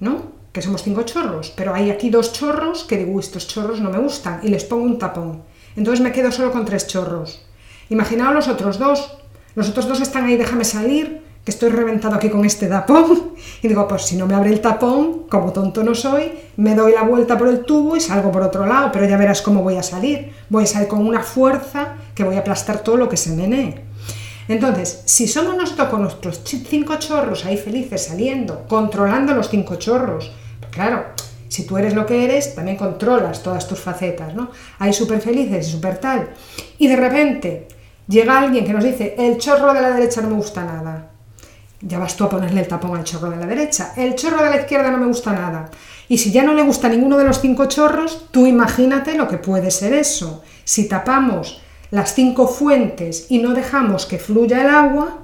[0.00, 0.32] ¿no?
[0.52, 3.98] Que somos cinco chorros, pero hay aquí dos chorros que digo, estos chorros no me
[3.98, 5.42] gustan y les pongo un tapón.
[5.76, 7.42] Entonces me quedo solo con tres chorros.
[7.90, 9.18] Imaginaos los otros dos.
[9.54, 13.32] Los otros dos están ahí, déjame salir, que estoy reventado aquí con este tapón.
[13.62, 16.92] Y digo, pues si no me abre el tapón, como tonto no soy, me doy
[16.92, 19.76] la vuelta por el tubo y salgo por otro lado, pero ya verás cómo voy
[19.76, 20.32] a salir.
[20.48, 23.82] Voy a salir con una fuerza que voy a aplastar todo lo que se menee.
[24.48, 30.32] Entonces, si somos nosotros con nuestros cinco chorros ahí felices saliendo, controlando los cinco chorros,
[30.58, 31.04] pues claro,
[31.46, 34.50] si tú eres lo que eres, también controlas todas tus facetas, ¿no?
[34.78, 36.30] Ahí súper felices y súper tal.
[36.78, 37.68] Y de repente
[38.08, 41.09] llega alguien que nos dice, el chorro de la derecha no me gusta nada.
[41.80, 43.92] Ya vas tú a ponerle el tapón al chorro de la derecha.
[43.96, 45.70] El chorro de la izquierda no me gusta nada.
[46.08, 49.38] Y si ya no le gusta ninguno de los cinco chorros, tú imagínate lo que
[49.38, 50.42] puede ser eso.
[50.64, 55.18] Si tapamos las cinco fuentes y no dejamos que fluya el agua,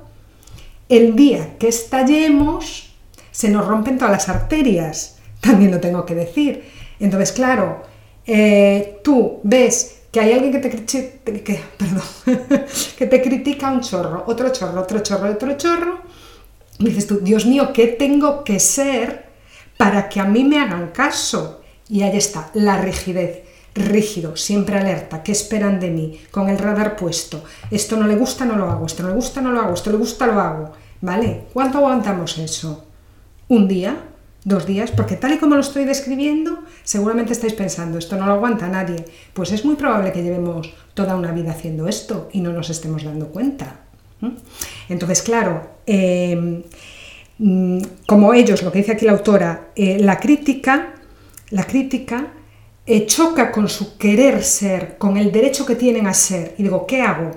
[0.88, 2.94] el día que estallemos
[3.30, 6.64] se nos rompen todas las arterias también lo tengo que decir.
[6.98, 7.82] Entonces, claro,
[8.26, 11.60] eh, tú ves que hay alguien que te, que,
[12.98, 16.00] que te critica un chorro, otro chorro, otro chorro, otro chorro,
[16.78, 19.26] dices tú, Dios mío, ¿qué tengo que ser
[19.76, 21.62] para que a mí me hagan caso?
[21.88, 23.42] Y ahí está, la rigidez.
[23.74, 26.20] Rígido, siempre alerta, ¿qué esperan de mí?
[26.30, 27.44] Con el radar puesto.
[27.70, 28.86] Esto no le gusta, no lo hago.
[28.86, 29.74] Esto no le gusta, no lo hago.
[29.74, 30.72] Esto le gusta, lo hago.
[31.02, 31.44] ¿Vale?
[31.52, 32.86] ¿Cuánto aguantamos eso?
[33.48, 33.96] ¿Un día?
[34.46, 38.34] dos días, porque tal y como lo estoy describiendo, seguramente estáis pensando, esto no lo
[38.34, 39.04] aguanta nadie.
[39.34, 43.02] Pues es muy probable que llevemos toda una vida haciendo esto y no nos estemos
[43.02, 43.85] dando cuenta.
[44.88, 46.62] Entonces, claro, em,
[47.38, 50.94] mm, como ellos, lo que dice aquí la autora, eh, la crítica,
[51.50, 52.32] la crítica
[52.86, 56.54] eh, choca con su querer ser, con el derecho que tienen a ser.
[56.56, 57.32] Y digo, ¿qué hago?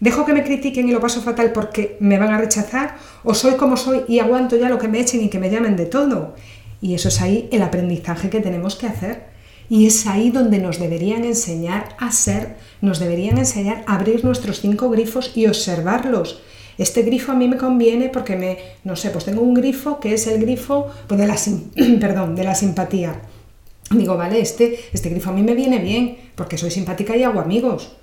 [0.00, 2.96] ¿Dejo que me critiquen y lo paso fatal porque me van a rechazar?
[3.22, 5.76] ¿O soy como soy y aguanto ya lo que me echen y que me llamen
[5.76, 6.34] de todo?
[6.80, 9.33] Y eso es ahí el aprendizaje que tenemos que hacer.
[9.68, 14.60] Y es ahí donde nos deberían enseñar a ser, nos deberían enseñar a abrir nuestros
[14.60, 16.42] cinco grifos y observarlos.
[16.76, 20.14] Este grifo a mí me conviene porque me, no sé, pues tengo un grifo que
[20.14, 21.36] es el grifo pues de, la,
[22.00, 23.20] perdón, de la simpatía.
[23.90, 27.40] Digo, vale, este, este grifo a mí me viene bien porque soy simpática y hago
[27.40, 27.96] amigos.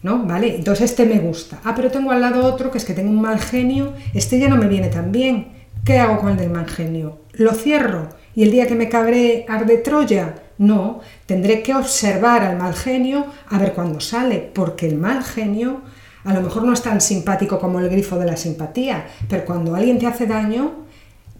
[0.00, 0.24] ¿No?
[0.24, 1.60] Vale, entonces este me gusta.
[1.64, 4.48] Ah, pero tengo al lado otro que es que tengo un mal genio, este ya
[4.48, 5.48] no me viene tan bien.
[5.84, 7.18] ¿Qué hago con el del mal genio?
[7.32, 8.10] ¿Lo cierro?
[8.38, 10.36] y el día que me cabré arde Troya.
[10.58, 15.82] No, tendré que observar al mal genio a ver cuándo sale, porque el mal genio
[16.24, 19.74] a lo mejor no es tan simpático como el grifo de la simpatía, pero cuando
[19.74, 20.72] alguien te hace daño,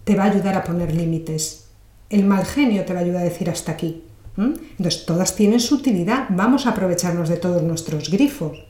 [0.03, 1.67] te va a ayudar a poner límites.
[2.09, 4.03] El mal genio te va a ayudar a decir hasta aquí.
[4.37, 6.27] Entonces, todas tienen su utilidad.
[6.29, 8.63] Vamos a aprovecharnos de todos nuestros grifos.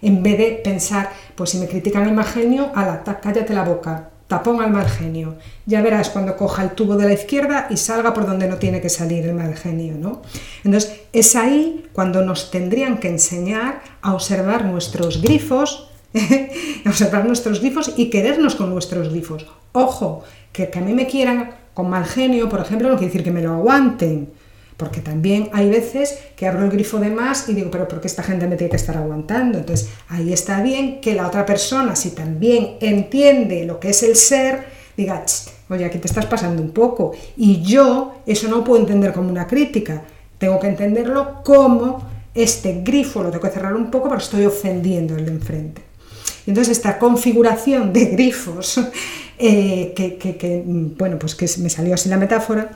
[0.00, 4.09] En vez de pensar, pues si me critican el mal genio, ala, cállate la boca
[4.30, 5.34] tapón al mal genio.
[5.66, 8.80] Ya verás cuando coja el tubo de la izquierda y salga por donde no tiene
[8.80, 10.22] que salir el mal genio, ¿no?
[10.62, 15.90] Entonces, es ahí cuando nos tendrían que enseñar a observar nuestros grifos,
[16.84, 19.46] a observar nuestros grifos y querernos con nuestros grifos.
[19.72, 23.24] Ojo, que, que a mí me quieran con mal genio, por ejemplo, no quiere decir
[23.24, 24.30] que me lo aguanten,
[24.80, 28.06] porque también hay veces que abro el grifo de más y digo, pero ¿por qué
[28.06, 29.58] esta gente me tiene que estar aguantando?
[29.58, 34.16] Entonces ahí está bien que la otra persona, si también entiende lo que es el
[34.16, 34.64] ser,
[34.96, 35.22] diga,
[35.68, 37.12] oye, aquí te estás pasando un poco.
[37.36, 40.02] Y yo eso no puedo entender como una crítica,
[40.38, 42.02] tengo que entenderlo como
[42.34, 45.82] este grifo, lo tengo que cerrar un poco porque estoy ofendiendo al de enfrente.
[46.46, 48.80] Entonces esta configuración de grifos,
[49.38, 52.70] eh, que, que, bueno, pues que me salió así la metáfora,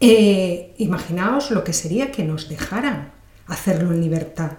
[0.00, 3.12] eh, imaginaos lo que sería que nos dejaran
[3.46, 4.52] hacerlo en libertad,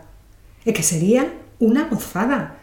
[0.65, 2.57] eh, que sería una gozada.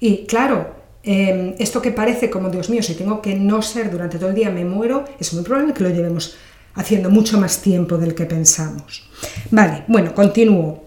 [0.00, 4.18] Y claro, em, esto que parece como, Dios mío, si tengo que no ser durante
[4.18, 6.36] todo el día, me muero, es muy probable que lo llevemos
[6.74, 9.08] haciendo mucho más tiempo del que pensamos.
[9.50, 10.86] Vale, bueno, continúo.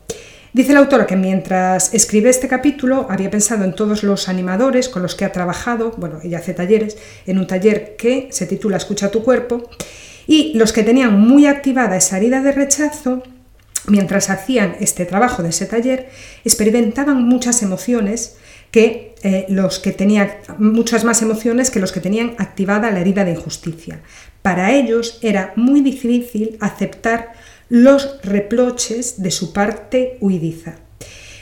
[0.51, 5.03] Dice la autora que mientras escribe este capítulo había pensado en todos los animadores con
[5.03, 9.11] los que ha trabajado, bueno, ella hace talleres, en un taller que se titula Escucha
[9.11, 9.69] tu cuerpo,
[10.29, 13.23] y los que tenían muy activada esa herida de rechazo,
[13.87, 16.11] mientras hacían este trabajo de ese taller,
[16.45, 18.37] experimentaban muchas emociones
[18.69, 23.25] que eh, los que tenían muchas más emociones que los que tenían activada la herida
[23.25, 24.01] de injusticia.
[24.43, 27.33] Para ellos era muy difícil aceptar
[27.67, 30.75] los reproches de su parte huidiza.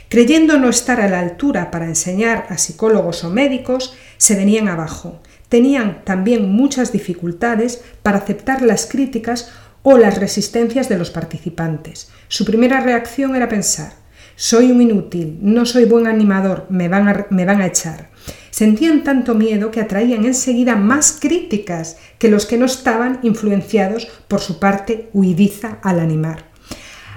[0.08, 5.20] Creyendo no estar a la altura para enseñar a psicólogos o médicos, se venían abajo
[5.50, 9.52] tenían también muchas dificultades para aceptar las críticas
[9.84, 12.10] o las resistencias de los participantes.
[12.28, 13.94] Su primera reacción era pensar,
[14.36, 18.12] soy un inútil, no soy buen animador, me van a, echar.
[18.52, 24.40] Sentían tanto miedo que atraían enseguida más críticas que los que no estaban influenciados por
[24.40, 26.47] su parte huidiza al animar.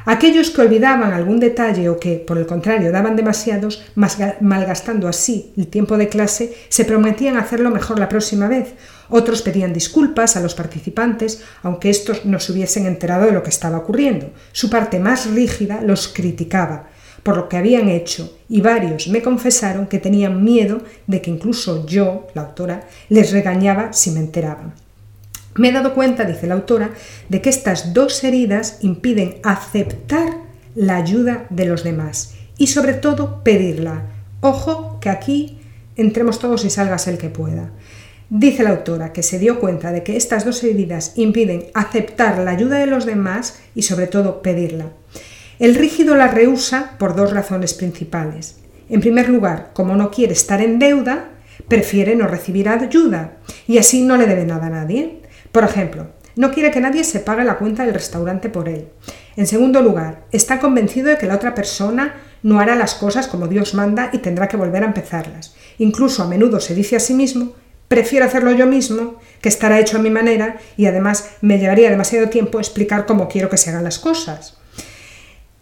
[0.04, 5.68] Aquellos que olvidaban algún detalle o que, por el contrario, daban demasiados, malgastando así el
[5.68, 8.74] tiempo de clase, se prometían hacerlo mejor la próxima vez.
[9.08, 13.50] Otros pedían disculpas a los participantes, aunque estos no se hubiesen enterado de lo que
[13.50, 14.30] estaba ocurriendo.
[14.52, 16.88] Su parte más rígida los criticaba
[17.22, 21.86] por lo que habían hecho y varios me confesaron que tenían miedo de que incluso
[21.86, 24.74] yo, la autora, les regañaba si me enteraban.
[25.60, 26.92] Me he dado cuenta, dice la autora,
[27.28, 30.38] de que estas dos heridas impiden aceptar
[30.74, 34.04] la ayuda de los demás y sobre todo pedirla.
[34.40, 35.58] Ojo que aquí
[35.96, 37.72] entremos todos y salgas el que pueda.
[38.30, 42.52] Dice la autora que se dio cuenta de que estas dos heridas impiden aceptar la
[42.52, 44.86] ayuda de los demás y sobre todo pedirla.
[45.58, 48.60] El rígido la rehúsa por dos razones principales.
[48.88, 51.28] En primer lugar, como no quiere estar en deuda,
[51.68, 53.36] prefiere no recibir ayuda
[53.68, 55.19] y así no le debe nada a nadie.
[55.52, 58.88] Por ejemplo, no quiere que nadie se pague la cuenta del restaurante por él.
[59.36, 63.48] En segundo lugar, está convencido de que la otra persona no hará las cosas como
[63.48, 65.54] Dios manda y tendrá que volver a empezarlas.
[65.78, 67.54] Incluso a menudo se dice a sí mismo,
[67.88, 72.28] prefiero hacerlo yo mismo, que estará hecho a mi manera y además me llevaría demasiado
[72.28, 74.56] tiempo explicar cómo quiero que se hagan las cosas.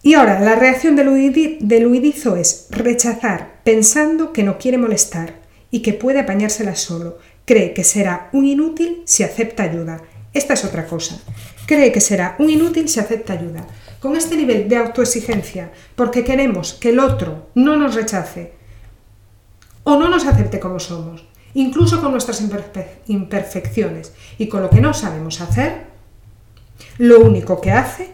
[0.01, 5.39] Y ahora, la reacción del, huidizo es rechazar pensando que no quiere molestar
[5.71, 7.17] y que puede apañársela solo.
[7.49, 10.03] Cree que será un inútil si acepta ayuda.
[10.33, 11.17] Esta es otra cosa.
[11.65, 13.65] Cree que será un inútil si acepta ayuda.
[13.99, 18.53] Con este nivel de autoexigencia, porque queremos que el otro no nos rechace
[19.83, 22.39] o no nos acepte como somos, incluso con nuestras
[23.07, 25.87] imperfecciones y con lo que no sabemos hacer,
[26.99, 28.13] lo único que hace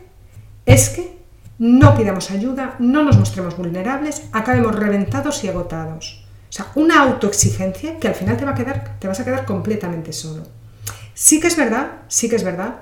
[0.66, 1.18] es que
[1.60, 6.25] no pidamos ayuda, no nos mostremos vulnerables, acabemos reventados y agotados.
[6.56, 10.14] Sea, una autoexigencia que al final te, va a quedar, te vas a quedar completamente
[10.14, 10.44] solo.
[11.14, 12.76] Sí que es verdad, sí que es verdad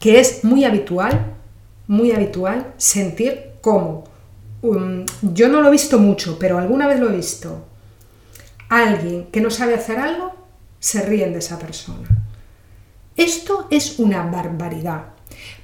[0.00, 1.26] que es muy habitual,
[1.86, 4.02] muy habitual sentir como,
[4.62, 7.64] um, yo no lo he visto mucho, pero alguna vez lo he visto,
[8.68, 10.34] alguien que no sabe hacer algo,
[10.80, 12.08] se ríen de esa persona.
[13.16, 15.04] Esto es una barbaridad,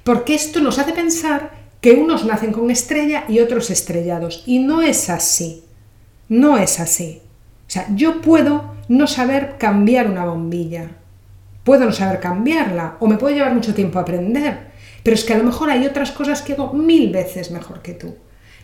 [0.04, 1.50] porque esto nos hace pensar
[1.81, 4.44] que unos nacen con estrella y otros estrellados.
[4.46, 5.64] Y no es así.
[6.29, 7.23] No es así.
[7.67, 10.91] O sea, yo puedo no saber cambiar una bombilla.
[11.64, 14.69] Puedo no saber cambiarla o me puede llevar mucho tiempo aprender.
[15.03, 17.95] Pero es que a lo mejor hay otras cosas que hago mil veces mejor que
[17.95, 18.17] tú.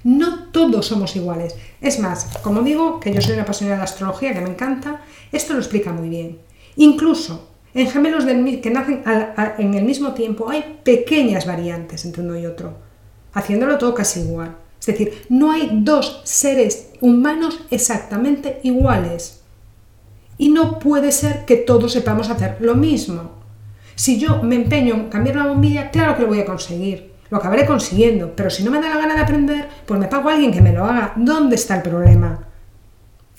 [0.02, 1.56] No todos somos iguales.
[1.80, 5.00] Es más, como digo, que yo soy una apasionada de astrología, que me encanta,
[5.32, 6.38] esto lo explica muy bien.
[6.76, 9.02] Incluso en gemelos que nacen
[9.58, 12.84] en el mismo tiempo hay pequeñas variantes entre uno y otro
[13.34, 14.56] haciéndolo todo casi igual.
[14.86, 19.40] Es decir, no hay dos seres humanos exactamente iguales.
[20.36, 23.30] Y no puede ser que todos sepamos hacer lo mismo.
[23.94, 27.14] Si yo me empeño en cambiar la bombilla, claro que lo voy a conseguir.
[27.30, 28.36] Lo acabaré consiguiendo.
[28.36, 30.60] Pero si no me da la gana de aprender, pues me pago a alguien que
[30.60, 31.14] me lo haga.
[31.16, 32.46] ¿Dónde está el problema?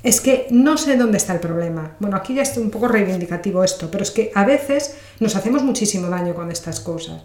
[0.01, 1.95] Es que no sé dónde está el problema.
[1.99, 5.61] Bueno, aquí ya está un poco reivindicativo esto, pero es que a veces nos hacemos
[5.61, 7.21] muchísimo daño con estas cosas.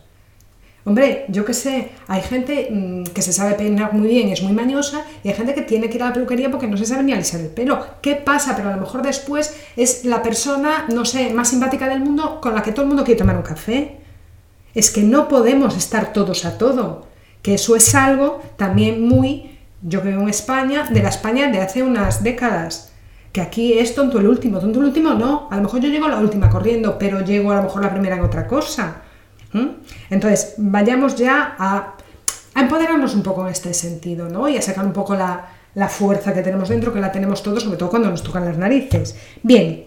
[0.85, 4.43] Hombre, yo qué sé, hay gente mm, que se sabe peinar muy bien y es
[4.43, 6.87] muy maniosa, y hay gente que tiene que ir a la peluquería porque no se
[6.87, 7.85] sabe ni alisar el pelo.
[8.01, 8.57] ¿Qué pasa?
[8.57, 12.55] Pero a lo mejor después es la persona, no sé, más simpática del mundo con
[12.55, 13.99] la que todo el mundo quiere tomar un café.
[14.75, 17.09] Es que no podemos estar todos a todo.
[17.43, 21.83] Que eso es algo también muy, yo veo en España, de la España de hace
[21.83, 22.93] unas décadas.
[23.33, 25.49] Que aquí es tonto el último, tonto el último no.
[25.51, 27.91] A lo mejor yo llego a la última corriendo, pero llego a lo mejor la
[27.91, 29.03] primera en otra cosa.
[29.53, 29.67] ¿Mm?
[30.11, 31.95] Entonces, vayamos ya a,
[32.55, 34.49] empoderarnos un poco en este sentido, ¿no?
[34.49, 37.63] Y a sacar un poco la, la fuerza que tenemos dentro, que la tenemos todos,
[37.63, 39.17] sobre todo cuando nos tocan las narices.
[39.43, 39.87] Bien,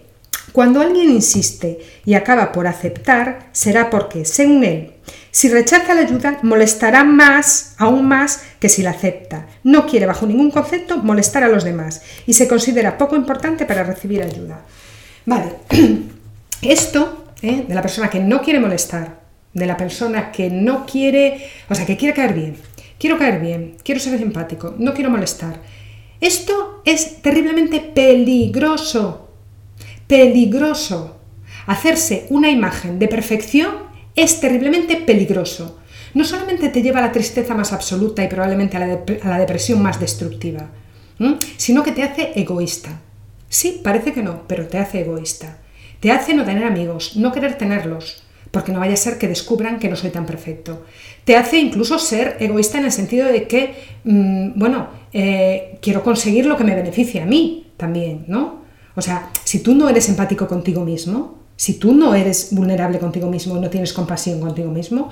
[0.52, 4.92] cuando alguien insiste y acaba por aceptar, será porque, según él,
[5.30, 9.46] si rechaza la ayuda, molestará más, aún más, que si la acepta.
[9.64, 13.82] No quiere, bajo ningún concepto, molestar a los demás y se considera poco importante para
[13.82, 14.62] recibir ayuda.
[15.26, 15.56] Vale,
[16.62, 17.64] esto ¿eh?
[17.66, 19.23] de la persona que no quiere molestar,
[19.54, 22.56] de la persona que no quiere, o sea, que quiere caer bien.
[22.98, 25.60] Quiero caer bien, quiero ser simpático, no quiero molestar.
[26.20, 29.28] Esto es terriblemente peligroso.
[30.06, 31.18] Peligroso.
[31.66, 33.74] Hacerse una imagen de perfección
[34.16, 35.78] es terriblemente peligroso.
[36.14, 39.98] No solamente te lleva a la tristeza más absoluta y probablemente a la, depresión más
[39.98, 40.70] destructiva,
[41.56, 43.00] sino que te hace egoísta.
[43.48, 45.58] Sí, parece que no, pero te hace egoísta.
[46.00, 48.23] Te hace no tener amigos, no querer tenerlos,
[48.54, 50.84] porque no vaya a ser que descubran que no soy tan perfecto.
[51.24, 56.46] Te hace incluso ser egoísta en el sentido de que, mm, bueno, eh, quiero conseguir
[56.46, 58.62] lo que me beneficie a mí también, ¿no?
[58.94, 63.28] O sea, si tú no eres empático contigo mismo, si tú no eres vulnerable contigo
[63.28, 65.10] mismo no tienes compasión contigo mismo,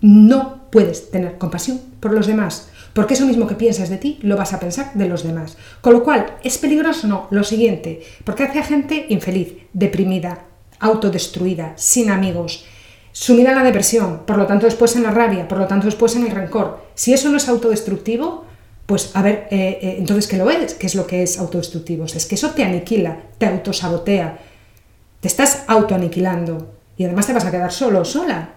[0.00, 4.38] no puedes tener compasión por los demás, porque eso mismo que piensas de ti lo
[4.38, 5.58] vas a pensar de los demás.
[5.82, 7.06] Con lo cual, ¿es peligroso?
[7.08, 10.46] No, lo siguiente, porque hace a gente infeliz, deprimida,
[10.80, 12.64] autodestruida, sin amigos,
[13.12, 16.16] sumida en la depresión, por lo tanto después en la rabia, por lo tanto después
[16.16, 16.84] en el rencor.
[16.94, 18.44] Si eso no es autodestructivo,
[18.86, 20.74] pues a ver, eh, eh, entonces ¿qué lo es?
[20.74, 22.04] ¿Qué es lo que es autodestructivo?
[22.04, 24.38] Es que eso te aniquila, te autosabotea,
[25.20, 28.54] te estás autoaniquilando y además te vas a quedar solo o sola.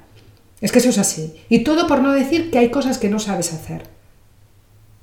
[0.59, 1.35] Es que eso es así.
[1.49, 3.96] Y todo por no decir que hay cosas que no sabes hacer.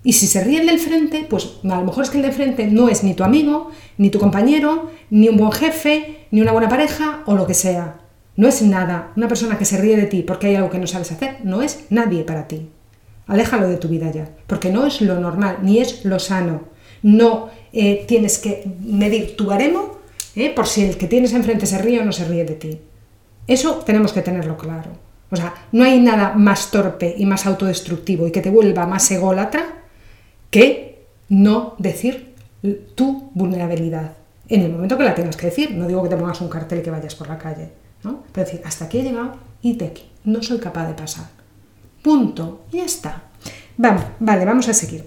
[0.04, 2.66] Y si se ríen del frente, pues a lo mejor es que el de frente
[2.66, 6.68] no es ni tu amigo, ni tu compañero, ni un buen jefe, ni una buena
[6.68, 8.02] pareja o lo que sea.
[8.36, 9.12] No es nada.
[9.16, 11.62] Una persona que se ríe de ti porque hay algo que no sabes hacer, no
[11.62, 12.68] es nadie para ti.
[13.26, 16.64] Aléjalo de tu vida ya, porque no es lo normal, ni es lo sano.
[17.02, 20.00] No eh, tienes que medir tu baremo
[20.36, 22.78] eh, por si el que tienes enfrente se ríe o no se ríe de ti.
[23.46, 24.90] Eso tenemos que tenerlo claro.
[25.30, 29.10] O sea, no hay nada más torpe y más autodestructivo y que te vuelva más
[29.10, 29.83] ególatra
[30.54, 32.36] que no decir
[32.94, 34.12] tu vulnerabilidad.
[34.48, 36.78] En el momento que la tengas que decir, no digo que te pongas un cartel
[36.78, 37.70] y que vayas por la calle,
[38.04, 38.22] ¿no?
[38.30, 39.32] Pero decir, hasta aquí he llegado
[39.62, 41.24] y te aquí, no soy capaz de pasar.
[42.02, 43.24] Punto, y ya está.
[43.76, 45.06] Vamos, vale, vamos a seguir.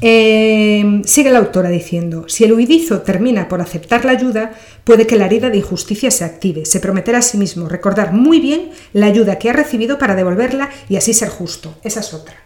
[0.00, 5.14] Eh, sigue la autora diciendo, si el huidizo termina por aceptar la ayuda, puede que
[5.14, 9.06] la herida de injusticia se active, se prometerá a sí mismo recordar muy bien la
[9.06, 11.76] ayuda que ha recibido para devolverla y así ser justo.
[11.84, 12.45] Esa es otra.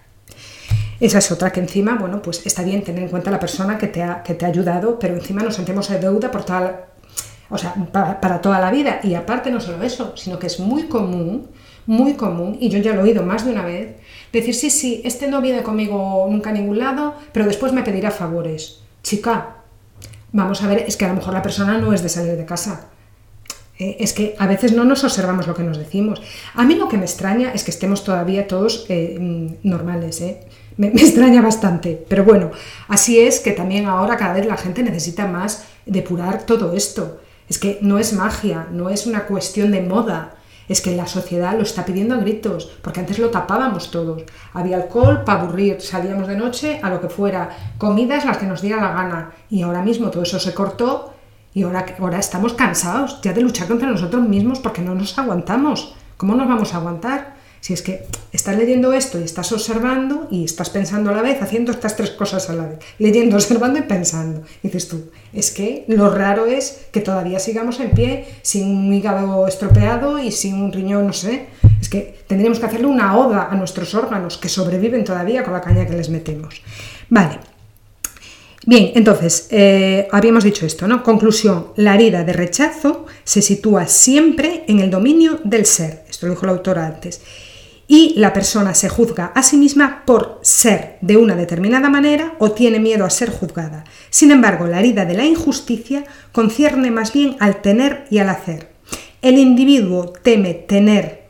[1.00, 3.86] Esa es otra que encima, bueno, pues está bien tener en cuenta la persona que
[3.86, 6.90] te ha, que te ha ayudado, pero encima nos sentimos de deuda por toda
[7.50, 9.00] o sea, para, toda la vida.
[9.02, 11.48] Y aparte no solo eso, sino que es muy común,
[11.86, 13.96] muy común, y yo ya lo he oído más de una vez,
[14.32, 18.10] decir, sí, sí, este no viene conmigo nunca a ningún lado, pero después me pedirá
[18.10, 18.80] favores.
[19.02, 19.56] Chica,
[20.32, 22.44] vamos a ver, es que a lo mejor la persona no es de salir de
[22.44, 22.88] casa.
[23.78, 26.22] Eh, es que a veces no nos observamos lo que nos decimos.
[26.54, 30.46] A mí lo que me extraña es que estemos todavía todos eh, mm, normales, ¿eh?
[30.80, 32.02] Me, extraña bastante.
[32.08, 32.50] Pero bueno,
[32.88, 37.20] así es que también ahora cada vez la gente necesita más depurar todo esto.
[37.48, 40.34] Es que no es magia, no es una cuestión de moda,
[40.68, 44.22] es que la sociedad lo está pidiendo a gritos, porque antes lo tapábamos todos.
[44.52, 48.62] Había alcohol para aburrir, salíamos de noche a lo que fuera, comidas las que nos
[48.62, 51.12] diera la gana, y ahora mismo todo eso se cortó
[51.52, 55.94] y ahora, ahora estamos cansados ya de luchar contra nosotros mismos porque no nos aguantamos.
[56.16, 57.39] ¿Cómo nos vamos a aguantar?
[57.60, 61.42] Si es que estás leyendo esto y estás observando y estás pensando a la vez,
[61.42, 64.42] haciendo estas tres cosas a la vez, leyendo, observando y pensando.
[64.62, 69.46] dices tú, es que lo raro es que todavía sigamos en pie sin un hígado
[69.46, 71.48] estropeado y sin un riñón, no sé.
[71.80, 75.60] Es que tendríamos que hacerle una oda a nuestros órganos que sobreviven todavía con la
[75.60, 76.62] caña que les metemos.
[77.10, 77.40] Vale.
[78.66, 81.02] Bien, entonces, eh, habíamos dicho esto, ¿no?
[81.02, 86.04] Conclusión, la herida de rechazo se sitúa siempre en el dominio del ser.
[86.08, 87.22] Esto lo dijo la autora antes
[87.90, 92.52] y la persona se juzga a sí misma por ser de una determinada manera o
[92.52, 93.82] tiene miedo a ser juzgada.
[94.10, 98.68] Sin embargo, la herida de la injusticia concierne más bien al tener y al hacer.
[99.22, 101.24] El individuo teme tener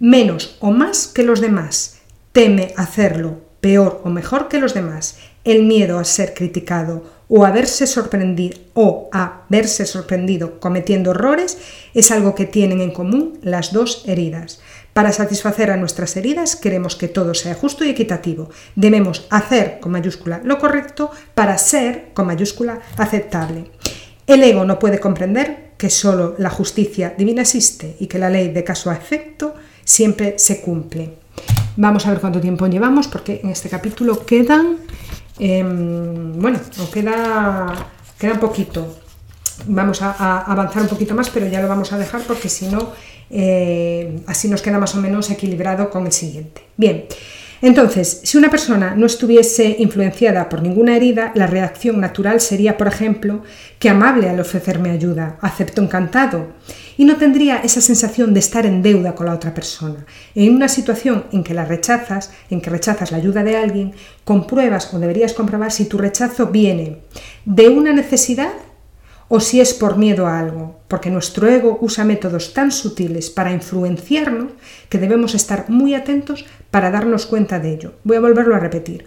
[0.00, 2.00] menos o más que los demás,
[2.32, 5.18] teme hacerlo peor o mejor que los demás.
[5.44, 11.56] El miedo a ser criticado o a verse sorprendido o a verse sorprendido cometiendo errores
[11.94, 14.60] es algo que tienen en común las dos heridas.
[15.00, 18.50] Para satisfacer a nuestras heridas queremos que todo sea justo y equitativo.
[18.76, 23.70] Debemos hacer con mayúscula lo correcto para ser con mayúscula aceptable.
[24.26, 28.48] El ego no puede comprender que solo la justicia divina existe y que la ley
[28.48, 29.54] de caso a efecto
[29.86, 31.14] siempre se cumple.
[31.78, 34.80] Vamos a ver cuánto tiempo llevamos porque en este capítulo quedan,
[35.38, 36.60] em, bueno,
[36.92, 37.72] queda,
[38.18, 38.98] queda un poquito.
[39.64, 42.92] Vamos a avanzar un poquito más, pero ya lo vamos a dejar porque si no
[43.30, 46.62] eh, así nos queda más o menos equilibrado con el siguiente.
[46.76, 47.04] Bien,
[47.62, 52.88] entonces, si una persona no estuviese influenciada por ninguna herida, la reacción natural sería, por
[52.88, 53.42] ejemplo,
[53.78, 56.54] que amable al ofrecerme ayuda, acepto encantado,
[56.96, 60.06] y no tendría esa sensación de estar en deuda con la otra persona.
[60.34, 63.92] En una situación en que la rechazas, en que rechazas la ayuda de alguien,
[64.24, 67.02] compruebas o deberías comprobar si tu rechazo viene
[67.44, 68.52] de una necesidad
[69.32, 73.52] o si es por miedo a algo, porque nuestro ego usa métodos tan sutiles para
[73.52, 74.50] influenciarnos
[74.88, 77.92] que debemos estar muy atentos para darnos cuenta de ello.
[78.02, 79.06] Voy a volverlo a repetir.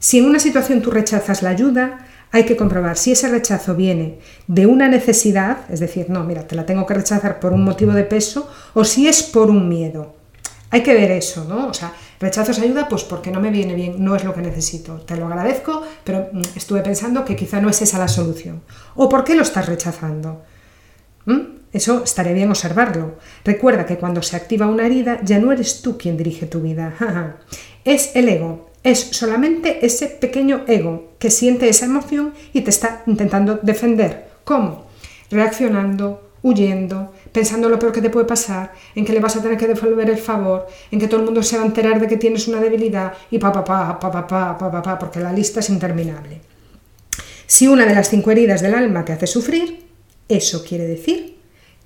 [0.00, 4.18] Si en una situación tú rechazas la ayuda, hay que comprobar si ese rechazo viene
[4.48, 7.92] de una necesidad, es decir, no, mira, te la tengo que rechazar por un motivo
[7.92, 10.16] de peso, o si es por un miedo.
[10.70, 11.70] Hay que ver eso, ¿no?
[12.20, 14.96] Rechazo ayuda pues porque no me viene bien, no es lo que necesito.
[15.00, 18.62] Te lo agradezco, pero mm, estuve pensando que quizá no es esa la solución.
[18.94, 20.42] ¿O por qué lo estás rechazando?
[21.26, 21.54] ¿Mm?
[21.72, 23.16] Eso estaría bien observarlo.
[23.44, 26.94] Recuerda que cuando se activa una herida ya no eres tú quien dirige tu vida.
[27.84, 28.70] es el ego.
[28.84, 34.28] Es solamente ese pequeño ego que siente esa emoción y te está intentando defender.
[34.44, 34.86] ¿Cómo?
[35.30, 39.58] Reaccionando, huyendo, pensando lo peor que te puede pasar, en que le vas a tener
[39.58, 42.16] que devolver el favor, en que todo el mundo se va a enterar de que
[42.16, 45.32] tienes una debilidad y pa pa pa pa pa pa pa pa, pa porque la
[45.32, 46.40] lista es interminable.
[47.48, 49.84] Si una de las cinco heridas del alma te hace sufrir,
[50.28, 51.36] eso quiere decir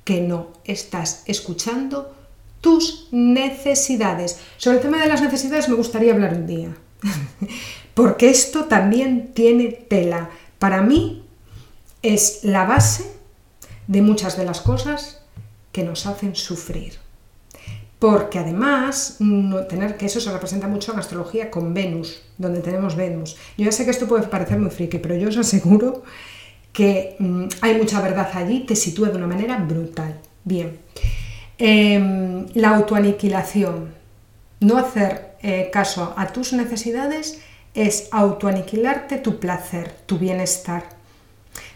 [0.05, 2.15] que no estás escuchando
[2.61, 4.39] tus necesidades.
[4.59, 6.77] Sobre el tema de las necesidades me gustaría hablar un día,
[7.95, 10.29] porque esto también tiene tela.
[10.59, 11.25] Para mí
[12.03, 13.05] es la base
[13.87, 15.18] de muchas de las cosas
[15.79, 16.95] que nos hacen sufrir.
[18.01, 22.97] Porque además, no, tener que eso se representa mucho en astrología con Venus, donde tenemos
[22.97, 23.37] Venus.
[23.57, 26.03] Yo ya sé que esto puede parecer muy friki, pero yo os aseguro
[26.73, 30.19] que mmm, hay mucha verdad allí, te sitúa de una manera brutal.
[30.43, 30.79] Bien,
[31.59, 33.95] eh, la autoaniquilación,
[34.59, 37.39] no hacer eh, caso a tus necesidades
[37.73, 40.98] es autoaniquilarte tu placer, tu bienestar.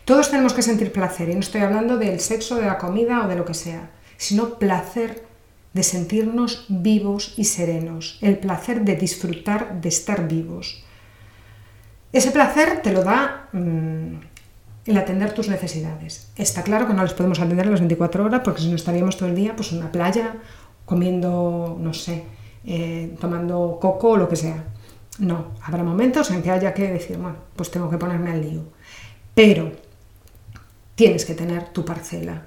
[0.04, 3.28] Todos tenemos que sentir placer, y no estoy hablando del sexo, de la comida o
[3.28, 5.24] de lo que sea, sino placer
[5.72, 10.84] de sentirnos vivos y serenos, el placer de disfrutar de estar vivos.
[12.12, 14.16] Ese placer te lo da mmm,
[14.84, 16.30] el atender tus necesidades.
[16.36, 19.16] Está claro que no les podemos atender a las 24 horas porque si no estaríamos
[19.16, 20.34] todo el día pues en una playa
[20.84, 22.24] comiendo, no sé,
[22.64, 24.64] eh, tomando coco o lo que sea.
[25.18, 28.64] No, habrá momentos en que haya que decir, bueno, pues tengo que ponerme al lío.
[29.34, 29.72] Pero
[31.02, 32.46] tienes que tener tu parcela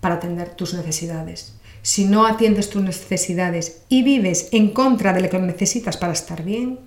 [0.00, 1.54] para atender tus necesidades.
[1.82, 6.42] Si no atiendes tus necesidades y vives en contra de lo que necesitas para estar
[6.42, 6.80] bien,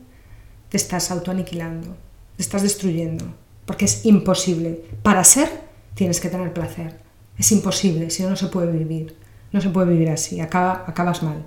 [0.68, 1.96] te estás autoaniquilando,
[2.36, 3.34] te estás destruyendo,
[3.66, 4.82] porque es imposible.
[5.04, 5.50] Para ser,
[5.94, 7.00] tienes que tener placer.
[7.38, 9.16] Es imposible, si no, no se puede vivir.
[9.54, 11.46] No se puede vivir así, acaba, acabas mal.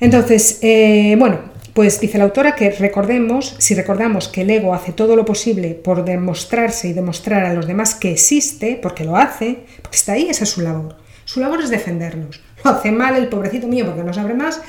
[0.00, 1.38] Entonces, eh, bueno,
[1.74, 5.70] pues dice la autora que recordemos, si recordamos que el ego hace todo lo posible
[5.74, 10.28] por demostrarse y demostrar a los demás que existe, porque lo hace, porque está ahí,
[10.28, 10.96] esa es su labor.
[11.24, 12.40] Su labor es defendernos.
[12.62, 14.60] Lo hace mal el pobrecito mío porque no sabe más,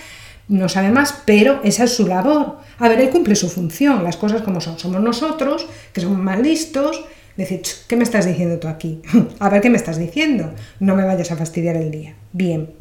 [0.48, 2.58] no sabe más, pero esa es su labor.
[2.80, 4.80] A ver, él cumple su función, las cosas como son.
[4.80, 7.04] Somos nosotros, que somos más listos,
[7.36, 9.02] decir, ¿qué me estás diciendo tú aquí?
[9.40, 10.54] a ver qué me estás diciendo.
[10.80, 12.16] No me vayas a fastidiar el día.
[12.32, 12.74] Bien.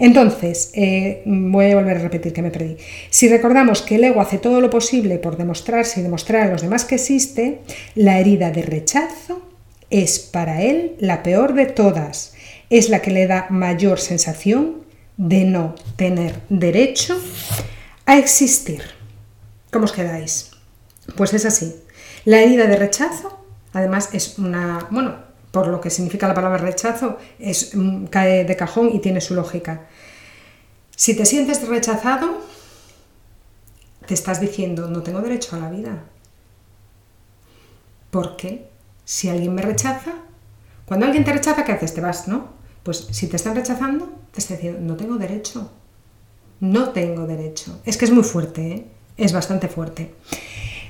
[0.00, 2.78] Entonces, eh, voy a volver a repetir que me perdí.
[3.10, 6.62] Si recordamos que el ego hace todo lo posible por demostrarse y demostrar a los
[6.62, 7.60] demás que existe,
[7.94, 9.42] la herida de rechazo
[9.90, 12.32] es para él la peor de todas.
[12.70, 14.76] Es la que le da mayor sensación
[15.18, 17.20] de no tener derecho
[18.06, 18.82] a existir.
[19.70, 20.52] ¿Cómo os quedáis?
[21.14, 21.76] Pues es así.
[22.24, 23.44] La herida de rechazo,
[23.74, 28.56] además, es una, bueno, por lo que significa la palabra rechazo, es, mm, cae de
[28.56, 29.86] cajón y tiene su lógica.
[30.94, 32.40] Si te sientes rechazado,
[34.06, 36.04] te estás diciendo, no tengo derecho a la vida.
[38.10, 38.68] ¿Por qué?
[39.04, 40.12] Si alguien me rechaza,
[40.84, 41.94] cuando alguien te rechaza, ¿qué haces?
[41.94, 42.48] Te vas, ¿no?
[42.82, 45.70] Pues si te están rechazando, te estás diciendo, no tengo derecho.
[46.60, 47.80] No tengo derecho.
[47.84, 48.86] Es que es muy fuerte, ¿eh?
[49.16, 50.14] es bastante fuerte.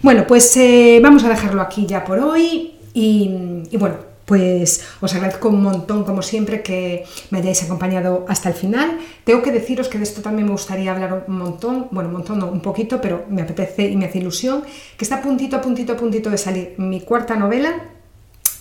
[0.03, 5.13] Bueno, pues eh, vamos a dejarlo aquí ya por hoy y, y bueno, pues os
[5.13, 9.01] agradezco un montón, como siempre, que me hayáis acompañado hasta el final.
[9.25, 12.39] Tengo que deciros que de esto también me gustaría hablar un montón, bueno, un montón,
[12.39, 14.63] no, un poquito, pero me apetece y me hace ilusión,
[14.97, 17.91] que está puntito, a puntito, a puntito de salir mi cuarta novela,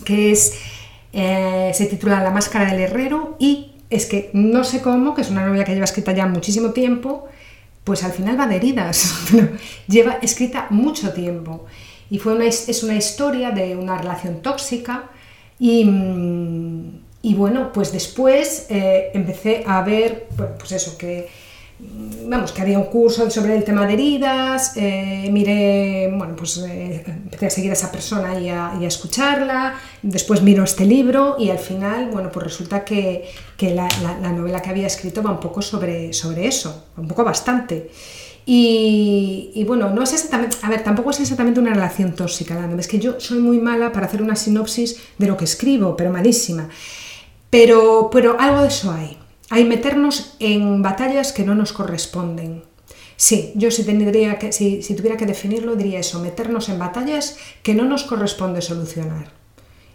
[0.04, 0.54] que es,
[1.12, 5.30] eh, se titula La máscara del herrero y es que no sé cómo, que es
[5.30, 7.28] una novela que lleva escrita ya muchísimo tiempo,
[7.84, 9.14] pues al final va de heridas,
[9.86, 11.66] lleva escrita mucho tiempo.
[12.10, 15.10] Y fue una, es una historia de una relación tóxica,
[15.60, 21.28] y, mm, y bueno, pues después eh, empecé a ver, pues eso, que
[21.78, 26.56] mm, vamos, que había un curso sobre el tema de heridas, eh, miré, bueno, pues
[26.66, 31.50] eh, empecé a seguir a esa persona y a, escucharla, después miro este libro y
[31.50, 35.30] al final, bueno, pues resulta que, que la, la, la, novela que había escrito va
[35.30, 37.90] un poco sobre, sobre eso, un poco bastante.
[38.46, 42.98] Y, bueno, no es exactamente, a ver, tampoco es exactamente una relación tóxica, es que
[42.98, 46.68] yo soy muy mala para hacer una sinopsis de lo que escribo, pero malísima.
[47.50, 49.16] Pero, pero algo de eso hay.
[49.50, 52.62] Hay meternos en batallas que no nos corresponden.
[53.16, 57.36] Sí, yo si, tendría que, si, si tuviera que definirlo diría eso, meternos en batallas
[57.62, 59.39] que no nos corresponde solucionar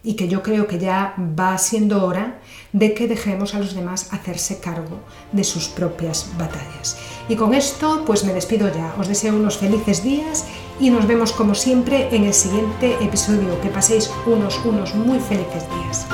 [0.05, 2.39] y que yo creo que ya va siendo hora
[2.71, 4.99] de que dejemos a los demás hacerse cargo
[5.31, 6.97] de sus propias batallas.
[7.27, 10.45] Y con esto pues me despido ya, os deseo unos felices días
[10.79, 13.59] y nos vemos como siempre en el siguiente episodio.
[13.61, 16.05] Que paséis unos, unos muy felices días.